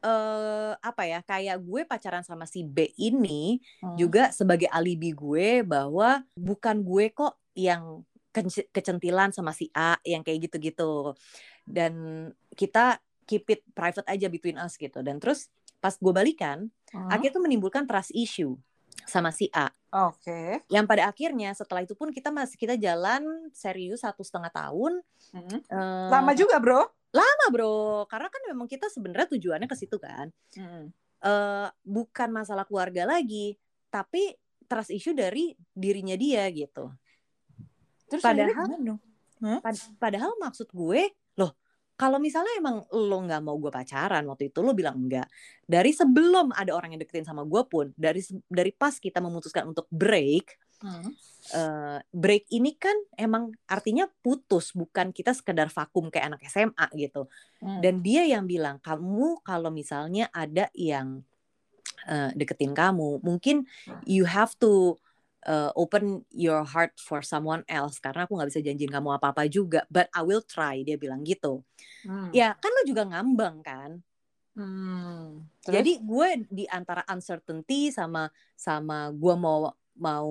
eh 0.00 0.72
apa 0.80 1.02
ya 1.04 1.20
kayak 1.20 1.60
gue 1.60 1.84
pacaran 1.84 2.24
sama 2.24 2.48
si 2.48 2.64
B 2.64 2.88
ini 2.96 3.60
Hmm. 3.84 4.00
juga 4.00 4.32
sebagai 4.32 4.64
alibi 4.70 5.12
gue 5.12 5.60
bahwa 5.60 6.24
bukan 6.32 6.80
gue 6.80 7.12
kok 7.12 7.36
yang 7.52 8.00
kecentilan 8.70 9.34
sama 9.34 9.50
si 9.50 9.68
A 9.74 9.98
yang 10.02 10.22
kayak 10.22 10.50
gitu-gitu 10.50 11.14
dan 11.66 11.92
kita 12.54 12.98
keep 13.26 13.46
it 13.48 13.62
private 13.70 14.06
aja 14.06 14.26
between 14.26 14.54
us 14.56 14.74
gitu 14.74 15.02
dan 15.02 15.18
terus 15.18 15.50
pas 15.78 15.94
gue 15.94 16.12
balikan 16.12 16.70
Hmm. 16.90 17.06
akhirnya 17.06 17.38
tuh 17.38 17.44
menimbulkan 17.46 17.86
trust 17.86 18.10
issue 18.10 18.58
sama 19.06 19.30
si 19.30 19.46
A 19.50 19.70
Oke. 19.94 20.58
yang 20.66 20.90
pada 20.90 21.06
akhirnya 21.06 21.54
setelah 21.54 21.86
itu 21.86 21.94
pun 21.94 22.10
kita 22.10 22.34
masih 22.34 22.58
kita 22.58 22.74
jalan 22.74 23.22
serius 23.50 24.02
satu 24.02 24.26
setengah 24.26 24.50
tahun 24.50 24.98
Hmm. 25.30 25.58
eh, 25.62 26.08
Lama 26.10 26.34
juga 26.34 26.58
bro. 26.58 26.82
lama 27.10 27.46
bro 27.50 28.06
karena 28.06 28.26
kan 28.26 28.42
memang 28.46 28.66
kita 28.66 28.86
sebenarnya 28.86 29.30
tujuannya 29.30 29.66
ke 29.66 29.76
situ 29.78 29.98
kan 29.98 30.34
Hmm. 30.54 30.90
eh 31.20 31.68
bukan 31.82 32.28
masalah 32.32 32.66
keluarga 32.66 33.06
lagi, 33.06 33.54
tapi 33.86 34.34
trust 34.66 34.90
issue 34.90 35.12
dari 35.12 35.54
dirinya 35.70 36.14
dia 36.14 36.46
gitu. 36.50 36.90
Terus 38.10 38.22
Padahal- 38.22 38.66
dong? 38.82 39.00
Pad- 39.62 39.88
padahal 39.96 40.36
maksud 40.36 40.68
gue, 40.68 41.14
loh, 41.38 41.56
kalau 41.96 42.20
misalnya 42.20 42.52
emang 42.58 42.84
lo 42.92 43.18
nggak 43.24 43.40
mau 43.40 43.56
gue 43.56 43.72
pacaran 43.72 44.20
waktu 44.28 44.52
itu 44.52 44.60
lo 44.60 44.76
bilang 44.76 45.00
enggak. 45.00 45.28
Dari 45.64 45.92
sebelum 45.92 46.52
ada 46.52 46.76
orang 46.76 46.92
yang 46.92 47.00
deketin 47.00 47.24
sama 47.24 47.44
gue 47.44 47.62
pun, 47.64 47.88
dari 47.96 48.20
dari 48.48 48.72
pas 48.72 48.96
kita 48.96 49.20
memutuskan 49.20 49.64
untuk 49.64 49.88
break, 49.88 50.60
Hmm. 50.80 51.12
eh, 51.52 52.00
break 52.08 52.48
ini 52.52 52.72
kan 52.76 52.96
emang 53.16 53.52
artinya 53.64 54.08
putus, 54.24 54.72
bukan 54.72 55.12
kita 55.12 55.36
sekedar 55.36 55.68
vakum 55.68 56.08
kayak 56.08 56.32
anak 56.32 56.40
SMA 56.48 56.88
gitu. 56.96 57.28
Hmm. 57.60 57.84
Dan 57.84 58.00
dia 58.00 58.24
yang 58.24 58.48
bilang, 58.48 58.80
kamu 58.80 59.40
kalau 59.40 59.68
misalnya 59.68 60.28
ada 60.32 60.68
yang 60.72 61.20
eh, 62.08 62.32
deketin 62.32 62.72
kamu, 62.72 63.20
mungkin 63.20 63.68
you 64.08 64.24
have 64.24 64.56
to 64.56 64.96
uh, 65.46 65.70
open 65.76 66.24
your 66.32 66.64
heart 66.64 66.96
for 67.00 67.20
someone 67.24 67.64
else 67.70 67.96
karena 68.02 68.24
aku 68.26 68.36
nggak 68.36 68.50
bisa 68.52 68.60
janjiin 68.64 68.92
kamu 68.92 69.16
apa-apa 69.16 69.46
juga, 69.46 69.84
but 69.88 70.08
I 70.12 70.24
will 70.24 70.44
try. 70.44 70.82
Dia 70.84 70.96
bilang 71.00 71.24
gitu. 71.24 71.64
Hmm. 72.04 72.32
Ya 72.34 72.56
kan 72.56 72.70
lo 72.72 72.82
juga 72.84 73.06
ngambang 73.08 73.60
kan. 73.64 73.90
Hmm. 74.56 75.46
Terus? 75.62 75.74
Jadi 75.80 75.92
gue 76.02 76.28
di 76.50 76.64
antara 76.66 77.06
uncertainty 77.06 77.94
sama 77.94 78.28
sama 78.58 79.08
gue 79.14 79.34
mau 79.38 79.70
mau 79.96 80.30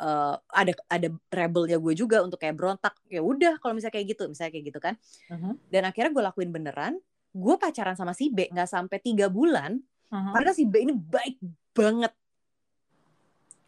uh, 0.00 0.34
ada 0.50 0.72
ada 0.88 1.08
rebelnya 1.28 1.76
gue 1.76 1.94
juga 1.96 2.24
untuk 2.24 2.40
kayak 2.40 2.56
berontak 2.56 2.94
ya 3.06 3.20
udah 3.20 3.60
kalau 3.60 3.76
misalnya 3.76 3.94
kayak 4.00 4.16
gitu 4.16 4.24
misalnya 4.30 4.52
kayak 4.56 4.66
gitu 4.72 4.80
kan 4.80 4.94
Mhm. 5.32 5.52
dan 5.68 5.82
akhirnya 5.88 6.10
gue 6.12 6.24
lakuin 6.24 6.50
beneran 6.52 6.94
gue 7.30 7.54
pacaran 7.60 7.94
sama 7.94 8.12
si 8.16 8.28
B 8.32 8.48
nggak 8.50 8.68
sampai 8.68 8.98
tiga 9.02 9.28
bulan 9.30 9.80
Mhm. 10.10 10.30
karena 10.34 10.50
si 10.54 10.64
B 10.66 10.74
ini 10.82 10.94
baik 10.96 11.36
banget 11.70 12.12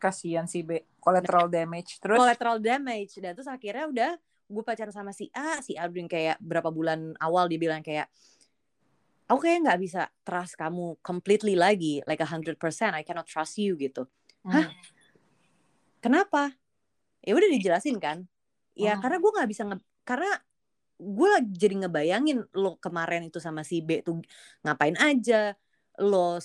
Kasihan 0.03 0.51
si 0.51 0.67
B. 0.67 0.83
Collateral 0.99 1.47
damage. 1.47 2.03
Terus 2.03 2.19
collateral 2.19 2.59
damage 2.59 3.23
dan 3.23 3.39
terus 3.39 3.47
akhirnya 3.47 3.87
udah 3.87 4.11
gue 4.53 4.63
pacaran 4.67 4.91
sama 4.93 5.15
si 5.15 5.31
A 5.33 5.63
si 5.63 5.79
A 5.79 5.87
udah 5.87 6.11
kayak 6.11 6.37
berapa 6.43 6.69
bulan 6.69 7.15
awal 7.23 7.47
dia 7.47 7.57
bilang 7.57 7.81
kayak 7.81 8.11
aku 9.31 9.49
kayak 9.49 9.65
nggak 9.65 9.81
bisa 9.81 10.03
trust 10.27 10.61
kamu 10.61 11.01
completely 11.01 11.57
lagi 11.57 12.05
like 12.05 12.21
a 12.21 12.29
hundred 12.29 12.61
percent 12.61 12.93
I 12.93 13.01
cannot 13.01 13.25
trust 13.25 13.57
you 13.57 13.81
gitu 13.81 14.05
Hah? 14.45 14.69
Hmm. 14.69 14.75
kenapa 16.05 16.53
ya 17.25 17.33
udah 17.33 17.49
dijelasin 17.49 17.97
kan 17.97 18.29
ya 18.77 18.93
Hmm. 18.93 19.01
karena 19.01 19.17
gue 19.25 19.31
nggak 19.33 19.49
bisa 19.49 19.63
nge 19.65 19.77
karena 20.05 20.33
gue 21.01 21.29
lagi 21.33 21.51
jadi 21.57 21.75
ngebayangin 21.87 22.39
lo 22.53 22.77
kemarin 22.77 23.25
itu 23.25 23.41
sama 23.41 23.65
si 23.65 23.81
B 23.81 24.05
tuh 24.05 24.21
ngapain 24.61 25.01
aja 25.01 25.57
lo 25.97 26.37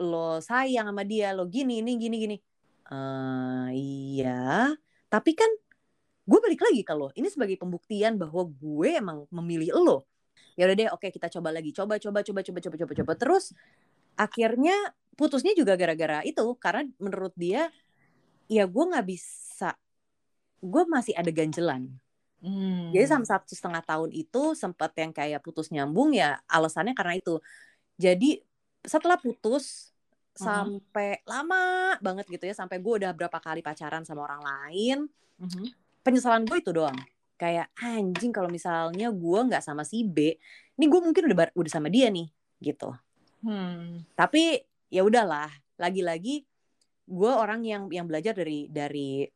lo 0.00 0.40
sayang 0.40 0.88
sama 0.88 1.04
dia 1.04 1.36
lo 1.36 1.44
gini 1.52 1.84
ini 1.84 2.00
gini 2.00 2.16
gini 2.16 2.36
eh 2.92 3.68
iya. 3.72 4.68
Tapi 5.08 5.30
kan 5.32 5.50
gue 6.28 6.38
balik 6.38 6.60
lagi 6.60 6.80
lo. 6.92 7.08
Ini 7.16 7.28
sebagai 7.32 7.56
pembuktian 7.56 8.20
bahwa 8.20 8.44
gue 8.46 8.90
emang 9.00 9.24
memilih 9.32 9.72
lo. 9.80 9.98
Ya 10.56 10.68
udah 10.68 10.76
deh 10.76 10.88
oke 10.92 11.08
kita 11.08 11.32
coba 11.32 11.48
lagi. 11.50 11.72
Coba 11.72 11.96
coba 11.96 12.20
coba 12.20 12.40
coba 12.44 12.58
coba 12.60 12.76
coba 12.76 12.92
coba. 13.00 13.12
Terus 13.16 13.44
akhirnya 14.14 14.76
putusnya 15.16 15.56
juga 15.56 15.74
gara-gara 15.80 16.20
itu. 16.28 16.44
Karena 16.60 16.84
menurut 17.00 17.32
dia 17.34 17.72
ya 18.52 18.64
gue 18.68 18.84
nggak 18.84 19.06
bisa. 19.08 19.72
Gue 20.60 20.84
masih 20.84 21.16
ada 21.16 21.32
ganjelan. 21.32 21.88
Hmm. 22.42 22.90
jadi 22.90 23.06
sama 23.06 23.22
satu 23.22 23.54
setengah 23.54 23.86
tahun 23.86 24.10
itu 24.10 24.58
sempat 24.58 24.90
yang 24.98 25.14
kayak 25.14 25.46
putus 25.46 25.70
nyambung 25.70 26.10
ya 26.10 26.42
alasannya 26.50 26.90
karena 26.90 27.14
itu. 27.14 27.38
Jadi 28.02 28.42
setelah 28.82 29.14
putus 29.14 29.91
Mhm. 30.32 30.40
sampai 30.40 31.20
lama 31.28 31.92
banget 32.00 32.24
gitu 32.28 32.44
ya 32.48 32.54
sampai 32.56 32.80
gue 32.80 33.04
udah 33.04 33.12
berapa 33.12 33.36
kali 33.36 33.60
pacaran 33.60 34.00
sama 34.02 34.24
orang 34.24 34.40
lain 34.40 34.98
Mhm. 35.38 35.64
penyesalan 36.00 36.48
gue 36.48 36.56
itu 36.56 36.72
doang 36.72 36.96
kayak 37.36 37.68
anjing 37.76 38.32
kalau 38.32 38.48
misalnya 38.48 39.12
gue 39.12 39.38
nggak 39.50 39.60
sama 39.60 39.84
si 39.84 40.06
B 40.06 40.32
ini 40.78 40.84
gue 40.88 41.00
mungkin 41.04 41.28
udah 41.28 41.52
udah 41.52 41.72
sama 41.72 41.92
dia 41.92 42.08
nih 42.08 42.32
gitu 42.62 42.96
Hmm. 43.42 44.06
tapi 44.14 44.62
ya 44.88 45.02
udahlah 45.02 45.50
lagi-lagi 45.76 46.46
gue 47.04 47.32
orang 47.32 47.66
yang 47.66 47.90
yang 47.90 48.06
belajar 48.06 48.32
dari 48.32 48.70
dari 48.70 49.26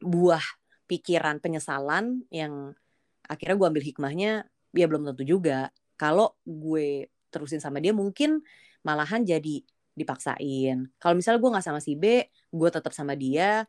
buah 0.00 0.42
pikiran 0.88 1.38
penyesalan 1.38 2.24
yang 2.32 2.72
akhirnya 3.28 3.56
gue 3.60 3.68
ambil 3.68 3.84
hikmahnya 3.84 4.32
ya 4.72 4.86
belum 4.88 5.04
tentu 5.06 5.22
juga 5.22 5.68
kalau 5.94 6.34
gue 6.42 7.06
terusin 7.28 7.60
sama 7.60 7.78
dia 7.78 7.92
mungkin 7.92 8.40
malahan 8.82 9.22
jadi 9.22 9.62
dipaksain. 9.92 10.88
Kalau 10.96 11.14
misalnya 11.14 11.40
gue 11.40 11.50
nggak 11.52 11.66
sama 11.66 11.80
si 11.80 11.92
B 11.96 12.24
gue 12.28 12.68
tetap 12.72 12.92
sama 12.96 13.12
dia 13.16 13.64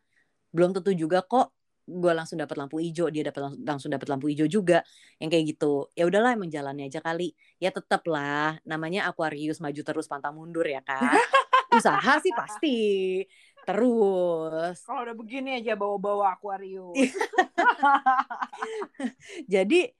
belum 0.54 0.72
tentu 0.72 0.94
juga 0.94 1.26
kok 1.26 1.52
gue 1.84 2.14
langsung 2.16 2.40
dapat 2.40 2.56
lampu 2.56 2.80
hijau 2.80 3.12
dia 3.12 3.28
dapat 3.28 3.44
langsung, 3.44 3.62
langsung 3.68 3.90
dapat 3.92 4.08
lampu 4.08 4.32
hijau 4.32 4.48
juga 4.48 4.88
yang 5.20 5.28
kayak 5.28 5.56
gitu. 5.56 5.92
Ya 6.00 6.08
udahlah 6.08 6.32
emang 6.32 6.48
jalannya 6.48 6.88
aja 6.88 7.04
kali. 7.04 7.36
Ya 7.60 7.76
tetap 7.76 8.08
lah 8.08 8.56
namanya 8.64 9.12
Aquarius 9.12 9.60
maju 9.60 9.82
terus 9.84 10.08
pantang 10.08 10.40
mundur 10.40 10.64
ya 10.64 10.80
kan 10.80 11.12
usaha 11.78 12.14
sih 12.24 12.32
pasti. 12.32 12.80
Terus. 13.64 14.76
Kalau 14.84 15.08
udah 15.08 15.16
begini 15.16 15.60
aja 15.60 15.76
bawa-bawa 15.76 16.36
Aquarius. 16.36 16.96
jadi 19.54 19.92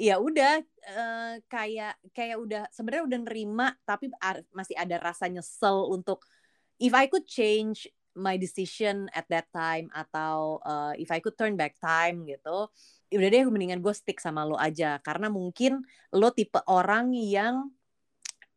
ya 0.00 0.16
udah 0.16 0.64
eh, 0.64 1.34
kayak 1.44 2.00
kayak 2.16 2.40
udah 2.40 2.64
sebenarnya 2.72 3.04
udah 3.04 3.20
nerima 3.20 3.68
tapi 3.84 4.08
masih 4.56 4.72
ada 4.80 4.96
rasa 4.96 5.28
nyesel 5.28 5.92
untuk 5.92 6.24
if 6.80 6.96
I 6.96 7.04
could 7.04 7.28
change 7.28 7.84
my 8.16 8.40
decision 8.40 9.12
at 9.12 9.28
that 9.28 9.52
time 9.52 9.92
atau 9.92 10.56
eh, 10.64 11.04
if 11.04 11.12
I 11.12 11.20
could 11.20 11.36
turn 11.36 11.52
back 11.60 11.76
time 11.76 12.24
gitu 12.24 12.72
ya 13.12 13.20
udah 13.20 13.28
deh 13.28 13.44
mendingan 13.44 13.84
gue 13.84 13.92
stick 13.92 14.24
sama 14.24 14.48
lo 14.48 14.56
aja 14.56 14.96
karena 15.04 15.28
mungkin 15.28 15.84
lo 16.16 16.32
tipe 16.32 16.64
orang 16.64 17.12
yang 17.12 17.68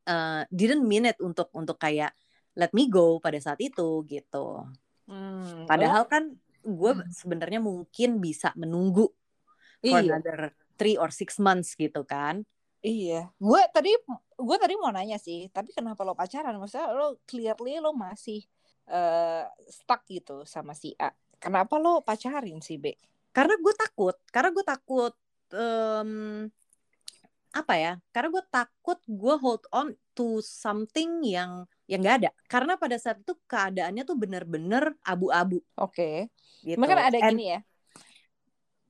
eh, 0.07 0.47
didn't 0.47 0.87
mean 0.87 1.11
it 1.11 1.19
untuk 1.19 1.51
untuk 1.51 1.75
kayak 1.75 2.15
let 2.55 2.71
me 2.71 2.87
go 2.87 3.19
pada 3.19 3.35
saat 3.43 3.59
itu 3.59 4.07
gitu 4.07 4.63
Hmm. 5.03 5.67
padahal 5.67 6.07
kan 6.07 6.31
gue 6.63 6.91
Hmm. 6.95 7.11
sebenarnya 7.11 7.59
mungkin 7.59 8.23
bisa 8.23 8.55
menunggu 8.55 9.11
for 9.83 9.99
iya. 9.99 10.15
another 10.15 10.55
three 10.75 10.97
or 10.99 11.09
six 11.13 11.37
months 11.39 11.75
gitu 11.77 12.03
kan 12.05 12.43
Iya, 12.83 13.31
gue 13.39 13.61
tadi 13.71 13.95
gue 14.35 14.57
tadi 14.59 14.75
mau 14.75 14.91
nanya 14.91 15.15
sih, 15.15 15.47
tapi 15.55 15.71
kenapa 15.71 16.03
lo 16.03 16.19
pacaran? 16.19 16.59
Maksudnya 16.59 16.91
lo 16.91 17.15
clearly 17.23 17.79
lo 17.79 17.95
masih 17.95 18.43
eh, 18.91 19.47
stuck 19.71 20.03
gitu 20.03 20.43
sama 20.43 20.75
si 20.75 20.91
A. 20.99 21.07
Kenapa 21.39 21.79
lo 21.79 22.03
pacarin 22.03 22.59
si 22.59 22.75
B? 22.75 22.91
karena 23.33 23.57
gue 23.57 23.73
takut 23.73 24.15
karena 24.29 24.49
gue 24.53 24.63
takut 24.63 25.13
em, 25.51 26.09
apa 27.53 27.73
ya 27.77 27.93
karena 28.13 28.29
gue 28.29 28.43
takut 28.49 28.99
gue 29.09 29.35
hold 29.41 29.65
on 29.73 29.93
to 30.13 30.37
something 30.41 31.25
yang 31.25 31.65
yang 31.89 31.99
nggak 32.01 32.17
ada 32.23 32.29
karena 32.45 32.77
pada 32.77 32.97
saat 33.01 33.21
itu 33.25 33.33
keadaannya 33.49 34.05
tuh 34.05 34.17
bener-bener 34.17 34.93
abu-abu 35.01 35.61
Oke. 35.81 36.29
gitu 36.61 36.77
Emang 36.77 36.93
kan 36.93 37.09
ada 37.09 37.19
and, 37.19 37.29
gini 37.33 37.57
ya. 37.57 37.59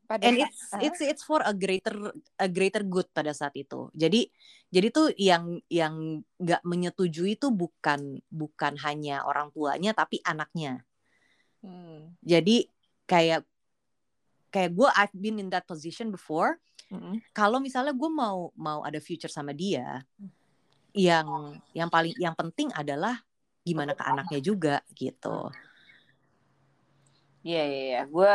Pada 0.04 0.28
and 0.28 0.36
it's 0.36 0.60
Hah? 0.70 0.84
it's 0.84 1.00
it's 1.00 1.24
for 1.24 1.40
a 1.40 1.56
greater 1.56 2.12
a 2.36 2.52
greater 2.52 2.84
good 2.84 3.08
pada 3.16 3.32
saat 3.32 3.56
itu 3.56 3.88
jadi 3.96 4.28
jadi 4.68 4.88
tuh 4.92 5.08
yang 5.16 5.64
yang 5.72 6.20
nggak 6.38 6.60
menyetujui 6.68 7.40
itu 7.40 7.48
bukan 7.56 8.20
bukan 8.28 8.74
hanya 8.84 9.24
orang 9.24 9.50
tuanya 9.56 9.96
tapi 9.96 10.20
anaknya 10.24 10.84
Hmm. 11.64 12.12
jadi 12.20 12.68
kayak 13.08 13.48
kayak 14.52 14.72
gue 14.76 14.90
I've 15.00 15.16
been 15.16 15.40
in 15.40 15.48
that 15.56 15.64
position 15.64 16.12
before 16.12 16.60
Mm-mm. 16.92 17.24
kalau 17.32 17.64
misalnya 17.64 17.96
gue 17.96 18.12
mau 18.12 18.52
mau 18.60 18.84
ada 18.84 19.00
future 19.00 19.32
sama 19.32 19.56
dia 19.56 20.04
yang 20.92 21.56
yang 21.72 21.88
paling 21.88 22.12
yang 22.20 22.36
penting 22.36 22.68
adalah 22.76 23.16
gimana 23.64 23.96
ke 23.96 24.04
anaknya 24.04 24.40
juga 24.44 24.76
gitu 24.92 25.48
Iya 27.44 27.64
iya 27.68 27.82
iya. 27.92 28.02
Gue 28.08 28.32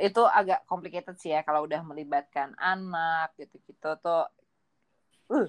itu 0.00 0.22
agak 0.24 0.64
complicated 0.64 1.16
sih 1.20 1.36
ya 1.36 1.44
kalau 1.44 1.68
udah 1.68 1.84
melibatkan 1.84 2.56
anak 2.56 3.36
gitu-gitu 3.36 3.94
tuh. 4.00 4.26
Uh, 5.30 5.46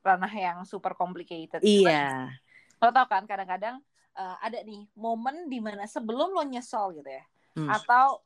ranah 0.00 0.30
yang 0.30 0.62
super 0.64 0.94
complicated. 0.94 1.60
Cuman 1.60 1.92
iya 1.92 2.32
lo 2.78 2.94
tau 2.94 3.06
kan 3.10 3.26
kadang-kadang 3.26 3.82
eh, 4.14 4.36
ada 4.42 4.58
nih 4.62 4.86
momen 4.94 5.50
di 5.50 5.58
mana 5.58 5.84
sebelum 5.86 6.30
lo 6.30 6.42
nyesel 6.46 6.94
gitu 6.94 7.10
ya 7.10 7.24
Hmm. 7.58 7.66
atau 7.66 8.22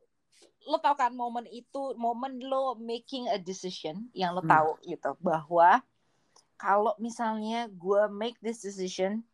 lo 0.68 0.76
tau 0.76 0.92
kan 0.92 1.08
momen 1.16 1.48
itu 1.48 1.96
momen 1.96 2.36
lo 2.44 2.76
making 2.76 3.32
a 3.32 3.40
decision 3.40 4.12
yang 4.12 4.36
lo 4.36 4.44
Hmm. 4.44 4.52
tahu 4.52 4.70
gitu 4.84 5.16
bahwa 5.24 5.80
kalau 6.60 6.92
misalnya 7.00 7.64
gue 7.72 8.12
make 8.12 8.36
this 8.44 8.60
decision 8.60 9.24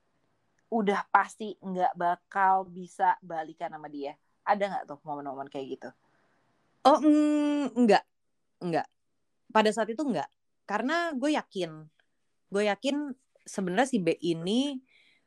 udah 0.71 1.03
pasti 1.11 1.59
nggak 1.59 1.99
bakal 1.99 2.63
bisa 2.63 3.19
balikan 3.19 3.75
sama 3.75 3.91
dia 3.91 4.15
ada 4.47 4.71
nggak 4.71 4.85
tuh 4.87 5.03
momen-momen 5.03 5.51
kayak 5.51 5.67
gitu 5.75 5.91
oh 6.85 6.99
mm, 7.03 7.75
enggak. 7.75 8.05
Enggak. 8.63 8.87
Pada 9.51 9.71
saat 9.73 9.89
itu 9.91 10.03
enggak. 10.05 10.29
Karena 10.69 11.11
gue 11.17 11.35
yakin 11.35 11.71
gue 12.49 12.65
yakin 12.65 13.13
sebenarnya 13.45 13.89
si 13.89 13.99
B 14.01 14.17
ini 14.21 14.81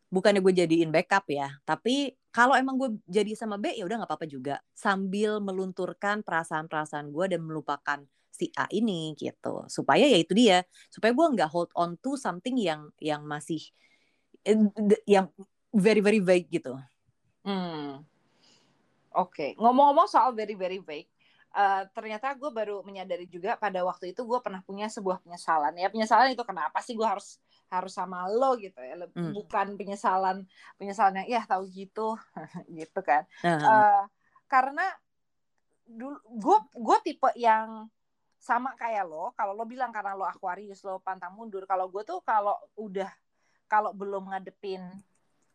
bukannya 0.09 0.41
gue 0.41 0.53
jadiin 0.65 0.89
backup 0.89 1.29
ya 1.29 1.61
tapi 1.63 2.17
kalau 2.31 2.55
emang 2.55 2.79
gue 2.79 2.89
jadi 3.05 3.35
sama 3.35 3.59
B 3.59 3.75
ya 3.75 3.83
udah 3.83 4.01
nggak 4.01 4.09
apa-apa 4.09 4.27
juga. 4.27 4.63
Sambil 4.71 5.43
melunturkan 5.43 6.23
perasaan-perasaan 6.23 7.11
gue 7.11 7.25
dan 7.35 7.43
melupakan 7.43 7.99
si 8.31 8.47
A 8.55 8.71
ini 8.71 9.11
gitu. 9.19 9.67
Supaya 9.67 10.07
ya 10.07 10.15
itu 10.15 10.31
dia. 10.31 10.63
Supaya 10.87 11.11
gue 11.11 11.27
nggak 11.35 11.51
hold 11.51 11.69
on 11.75 11.99
to 11.99 12.15
something 12.15 12.55
yang 12.55 12.87
yang 13.03 13.27
masih 13.27 13.59
eh, 14.47 14.55
yang 15.03 15.27
very 15.75 15.99
very 15.99 16.23
vague 16.23 16.47
gitu. 16.47 16.79
Hmm. 17.43 18.07
Oke, 19.11 19.59
ngomong-ngomong 19.59 20.07
soal 20.07 20.31
very 20.31 20.55
very 20.55 20.79
vague, 20.79 21.11
eh, 21.51 21.83
ternyata 21.91 22.31
gue 22.35 22.51
baru 22.51 22.79
menyadari 22.83 23.27
juga 23.27 23.59
pada 23.59 23.83
waktu 23.83 24.15
itu 24.15 24.23
gue 24.23 24.39
pernah 24.39 24.63
punya 24.63 24.87
sebuah 24.87 25.19
penyesalan. 25.23 25.75
Ya 25.75 25.91
penyesalan 25.91 26.31
itu 26.31 26.43
kenapa 26.47 26.79
sih 26.79 26.95
gue 26.95 27.05
harus 27.07 27.37
harus 27.71 27.95
sama 27.95 28.27
lo 28.27 28.59
gitu 28.59 28.79
ya, 28.83 28.99
Hmm. 29.15 29.31
bukan 29.31 29.79
penyesalan 29.79 30.43
penyesalan 30.75 31.23
yang 31.23 31.27
ya 31.27 31.41
tahu 31.47 31.63
gitu, 31.71 32.15
gitu 32.79 32.99
kan? 33.03 33.23
Nah, 33.43 33.59
Eh, 33.59 34.03
karena 34.47 34.83
dulu 35.87 36.17
gue 36.39 36.57
gue 36.75 36.97
tipe 37.03 37.29
yang 37.35 37.87
sama 38.41 38.73
kayak 38.75 39.05
lo. 39.05 39.31
Kalau 39.37 39.53
lo 39.53 39.63
bilang 39.69 39.93
karena 39.93 40.17
lo 40.17 40.25
Aquarius 40.25 40.81
lo 40.83 40.99
pantang 40.99 41.35
mundur. 41.37 41.63
Kalau 41.69 41.87
gue 41.87 42.01
tuh 42.03 42.19
kalau 42.25 42.57
udah 42.79 43.11
kalau 43.69 43.95
belum 43.95 44.33
ngadepin 44.33 44.81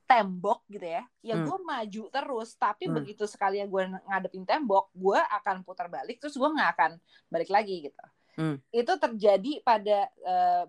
tembok 0.06 0.62
gitu 0.70 0.86
ya 0.86 1.02
ya 1.20 1.34
Hmm. 1.34 1.44
gue 1.50 1.58
maju 1.66 2.02
terus 2.08 2.54
tapi 2.54 2.86
Hmm. 2.86 2.94
begitu 2.94 3.26
sekali 3.26 3.58
gue 3.60 3.82
ngadepin 4.06 4.46
tembok 4.46 4.88
gue 4.94 5.18
akan 5.18 5.66
putar 5.66 5.90
balik 5.90 6.22
terus 6.22 6.38
gue 6.38 6.46
nggak 6.46 6.70
akan 6.78 6.90
balik 7.28 7.50
lagi 7.50 7.90
gitu 7.90 8.04
Hmm. 8.38 8.56
itu 8.70 8.92
terjadi 8.96 9.52
pada 9.66 10.06
eh, 10.06 10.64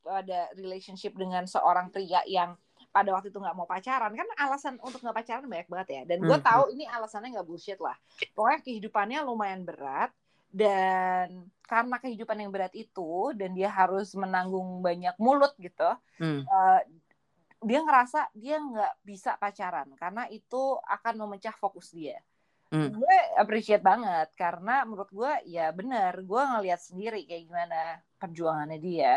pada 0.00 0.38
relationship 0.56 1.12
dengan 1.14 1.44
seorang 1.46 1.92
pria 1.92 2.24
yang 2.26 2.56
pada 2.90 3.14
waktu 3.14 3.30
itu 3.30 3.38
nggak 3.38 3.54
mau 3.54 3.68
pacaran 3.68 4.10
kan 4.10 4.26
alasan 4.34 4.74
untuk 4.82 4.98
nggak 4.98 5.22
pacaran 5.22 5.46
banyak 5.46 5.68
banget 5.70 5.88
ya 5.94 6.02
dan 6.10 6.18
gue 6.26 6.38
Hmm. 6.40 6.42
tahu 6.42 6.62
ini 6.74 6.88
alasannya 6.90 7.38
nggak 7.38 7.46
bullshit 7.46 7.78
lah 7.78 7.94
pokoknya 8.34 8.60
kehidupannya 8.66 9.18
lumayan 9.22 9.62
berat 9.62 10.10
dan 10.50 11.46
karena 11.62 11.96
kehidupan 12.02 12.42
yang 12.42 12.50
berat 12.50 12.74
itu 12.74 13.30
dan 13.38 13.54
dia 13.54 13.70
harus 13.70 14.10
menanggung 14.18 14.82
banyak 14.82 15.14
mulut 15.22 15.54
gitu 15.62 15.86
Hmm. 16.18 16.42
eh, 16.42 16.80
dia 17.60 17.80
ngerasa 17.84 18.32
dia 18.32 18.56
nggak 18.56 19.04
bisa 19.04 19.36
pacaran 19.36 19.92
karena 20.00 20.24
itu 20.32 20.80
akan 20.80 21.14
memecah 21.28 21.52
fokus 21.52 21.92
dia. 21.92 22.18
Hmm. 22.70 22.94
Gue 22.94 23.16
appreciate 23.36 23.82
banget 23.82 24.32
karena 24.38 24.86
menurut 24.86 25.10
gue 25.10 25.32
ya 25.50 25.74
bener 25.74 26.22
gue 26.24 26.42
ngelihat 26.42 26.80
sendiri 26.80 27.26
kayak 27.28 27.50
gimana 27.50 27.80
perjuangannya 28.16 28.78
dia. 28.80 29.12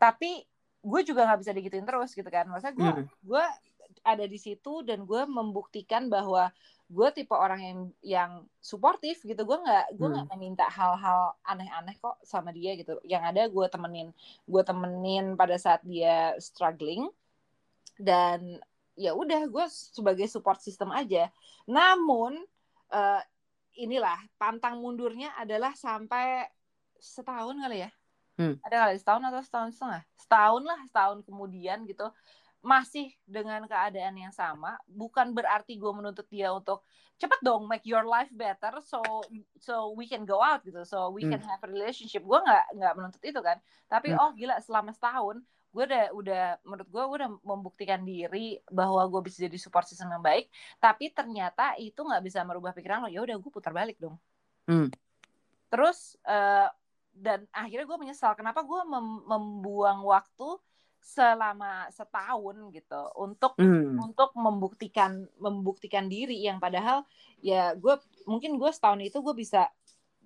Tapi 0.00 0.42
gue 0.82 1.00
juga 1.06 1.28
nggak 1.30 1.40
bisa 1.46 1.52
digituin 1.54 1.86
terus 1.86 2.10
gitu 2.16 2.26
kan. 2.26 2.50
Maksudnya 2.50 2.74
gue 2.74 2.90
Hmm. 2.90 3.06
gue 3.22 3.44
ada 4.02 4.24
di 4.26 4.38
situ 4.40 4.82
dan 4.82 5.06
gue 5.06 5.22
membuktikan 5.28 6.10
bahwa 6.10 6.50
gue 6.92 7.08
tipe 7.16 7.32
orang 7.32 7.60
yang 7.62 7.78
yang 8.04 8.32
suportif 8.60 9.24
gitu 9.24 9.48
gue 9.48 9.58
nggak 9.64 9.96
gue 9.96 10.08
nggak 10.12 10.28
meminta 10.36 10.68
hal-hal 10.68 11.32
aneh-aneh 11.40 11.96
kok 11.96 12.20
sama 12.20 12.52
dia 12.52 12.76
gitu 12.76 13.00
yang 13.08 13.24
ada 13.24 13.48
gue 13.48 13.66
temenin 13.72 14.12
gue 14.44 14.62
temenin 14.64 15.32
pada 15.32 15.56
saat 15.56 15.80
dia 15.88 16.36
struggling 16.36 17.08
dan 18.02 18.58
ya 18.98 19.14
udah 19.14 19.46
gue 19.46 19.66
sebagai 19.70 20.26
support 20.26 20.58
system 20.58 20.90
aja. 20.90 21.30
Namun 21.70 22.36
eh, 22.92 23.22
inilah 23.78 24.18
pantang 24.36 24.82
mundurnya 24.82 25.32
adalah 25.38 25.72
sampai 25.72 26.50
setahun 26.98 27.56
kali 27.56 27.86
ya. 27.86 27.90
Hmm. 28.32 28.56
ada 28.64 28.88
kali 28.88 28.96
setahun 28.96 29.22
atau 29.28 29.42
setahun 29.44 29.70
setengah. 29.76 30.02
Setahun 30.16 30.62
lah 30.64 30.80
setahun 30.88 31.18
kemudian 31.24 31.84
gitu. 31.84 32.08
Masih 32.64 33.12
dengan 33.28 33.60
keadaan 33.68 34.14
yang 34.16 34.32
sama 34.32 34.78
bukan 34.88 35.34
berarti 35.36 35.76
gue 35.76 35.92
menuntut 35.92 36.24
dia 36.32 36.48
untuk 36.54 36.80
cepet 37.20 37.38
dong 37.44 37.68
make 37.68 37.84
your 37.84 38.02
life 38.08 38.32
better 38.34 38.80
so 38.82 38.98
so 39.60 39.92
we 39.94 40.08
can 40.08 40.24
go 40.24 40.40
out 40.40 40.64
gitu. 40.64 40.80
So 40.88 41.12
we 41.12 41.28
can 41.28 41.44
have 41.44 41.60
a 41.60 41.68
relationship. 41.68 42.24
Gue 42.24 42.40
nggak 42.40 42.64
nggak 42.72 42.92
menuntut 42.96 43.22
itu 43.22 43.40
kan. 43.44 43.60
Tapi 43.86 44.16
Hmm. 44.16 44.20
oh 44.20 44.30
gila 44.32 44.56
selama 44.64 44.96
setahun 44.96 45.44
gue 45.72 45.84
udah 45.88 46.04
udah 46.12 46.44
menurut 46.68 46.88
gue 46.92 47.02
gue 47.02 47.16
udah 47.24 47.30
membuktikan 47.40 48.04
diri 48.04 48.60
bahwa 48.68 49.00
gue 49.08 49.20
bisa 49.24 49.48
jadi 49.48 49.56
support 49.56 49.88
system 49.88 50.12
yang 50.12 50.20
baik 50.20 50.52
tapi 50.76 51.08
ternyata 51.08 51.74
itu 51.80 51.96
nggak 51.96 52.22
bisa 52.22 52.44
merubah 52.44 52.76
pikiran 52.76 53.04
lo 53.04 53.08
ya 53.08 53.24
udah 53.24 53.36
gue 53.40 53.50
putar 53.50 53.72
balik 53.72 53.96
dong 53.96 54.20
Hmm. 54.62 54.94
terus 55.66 56.14
eh, 56.22 56.68
dan 57.10 57.50
akhirnya 57.50 57.88
gue 57.88 57.98
menyesal 57.98 58.38
kenapa 58.38 58.62
gue 58.62 58.80
mem- 58.86 59.24
membuang 59.26 60.06
waktu 60.06 60.60
selama 61.02 61.90
setahun 61.90 62.56
gitu 62.70 63.02
untuk 63.18 63.58
Hmm. 63.58 63.98
untuk 63.98 64.30
membuktikan 64.38 65.26
membuktikan 65.34 66.06
diri 66.06 66.46
yang 66.46 66.62
padahal 66.62 67.02
ya 67.42 67.74
gue 67.74 67.98
mungkin 68.30 68.54
gue 68.54 68.70
setahun 68.70 69.02
itu 69.02 69.18
gue 69.18 69.34
bisa 69.34 69.66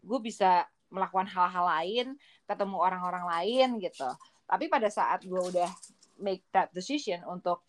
gue 0.05 0.21
bisa 0.21 0.69
melakukan 0.93 1.27
hal-hal 1.33 1.65
lain 1.65 2.07
ketemu 2.45 2.77
orang-orang 2.77 3.25
lain 3.25 3.69
gitu 3.81 4.05
tapi 4.47 4.71
pada 4.71 4.87
saat 4.87 5.27
gue 5.27 5.39
udah 5.39 5.69
make 6.23 6.47
that 6.55 6.71
decision 6.73 7.21
untuk 7.27 7.61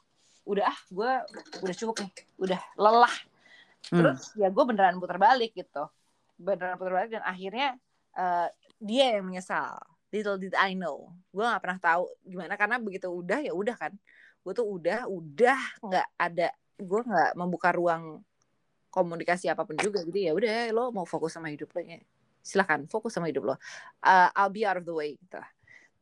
udah 0.48 0.72
ah 0.72 0.80
gue 0.88 1.12
udah 1.66 1.76
cukup 1.76 1.96
nih 2.06 2.12
udah 2.40 2.62
lelah. 2.80 3.16
Hmm. 3.88 4.04
terus 4.04 4.34
ya 4.36 4.48
gue 4.50 4.64
beneran 4.64 5.02
putar 5.02 5.20
balik 5.20 5.52
gitu. 5.58 5.90
Beneran 6.40 6.80
putar 6.80 6.94
balik 7.04 7.12
dan 7.20 7.24
akhirnya 7.26 7.76
eh, 8.16 8.48
dia 8.80 9.20
yang 9.20 9.28
menyesal. 9.28 9.76
Little 10.14 10.40
did 10.40 10.56
I 10.56 10.78
know. 10.78 11.12
Gue 11.36 11.44
nggak 11.44 11.60
pernah 11.60 11.80
tahu 11.82 12.08
gimana 12.24 12.56
karena 12.56 12.80
begitu 12.80 13.12
udah 13.12 13.44
ya 13.44 13.52
udah 13.52 13.76
kan. 13.76 13.92
Gue 14.46 14.54
tuh 14.56 14.64
udah 14.64 15.10
udah 15.12 15.60
nggak 15.84 16.08
ada 16.16 16.48
gue 16.78 17.02
nggak 17.04 17.32
membuka 17.36 17.70
ruang 17.76 18.24
komunikasi 18.94 19.52
apa 19.52 19.68
pun 19.68 19.76
juga. 19.76 20.06
Jadi 20.08 20.32
ya 20.32 20.32
udah 20.32 20.72
lo 20.72 20.96
mau 20.96 21.04
fokus 21.04 21.36
sama 21.36 21.52
hidup 21.52 21.74
lo 21.76 21.84
ya. 21.84 22.00
Silahkan 22.40 22.88
fokus 22.88 23.12
sama 23.12 23.28
hidup 23.28 23.44
lo. 23.52 23.56
Uh, 24.00 24.32
I'll 24.32 24.54
be 24.54 24.64
out 24.64 24.80
of 24.80 24.88
the 24.88 24.96
way 24.96 25.20
gitu 25.20 25.44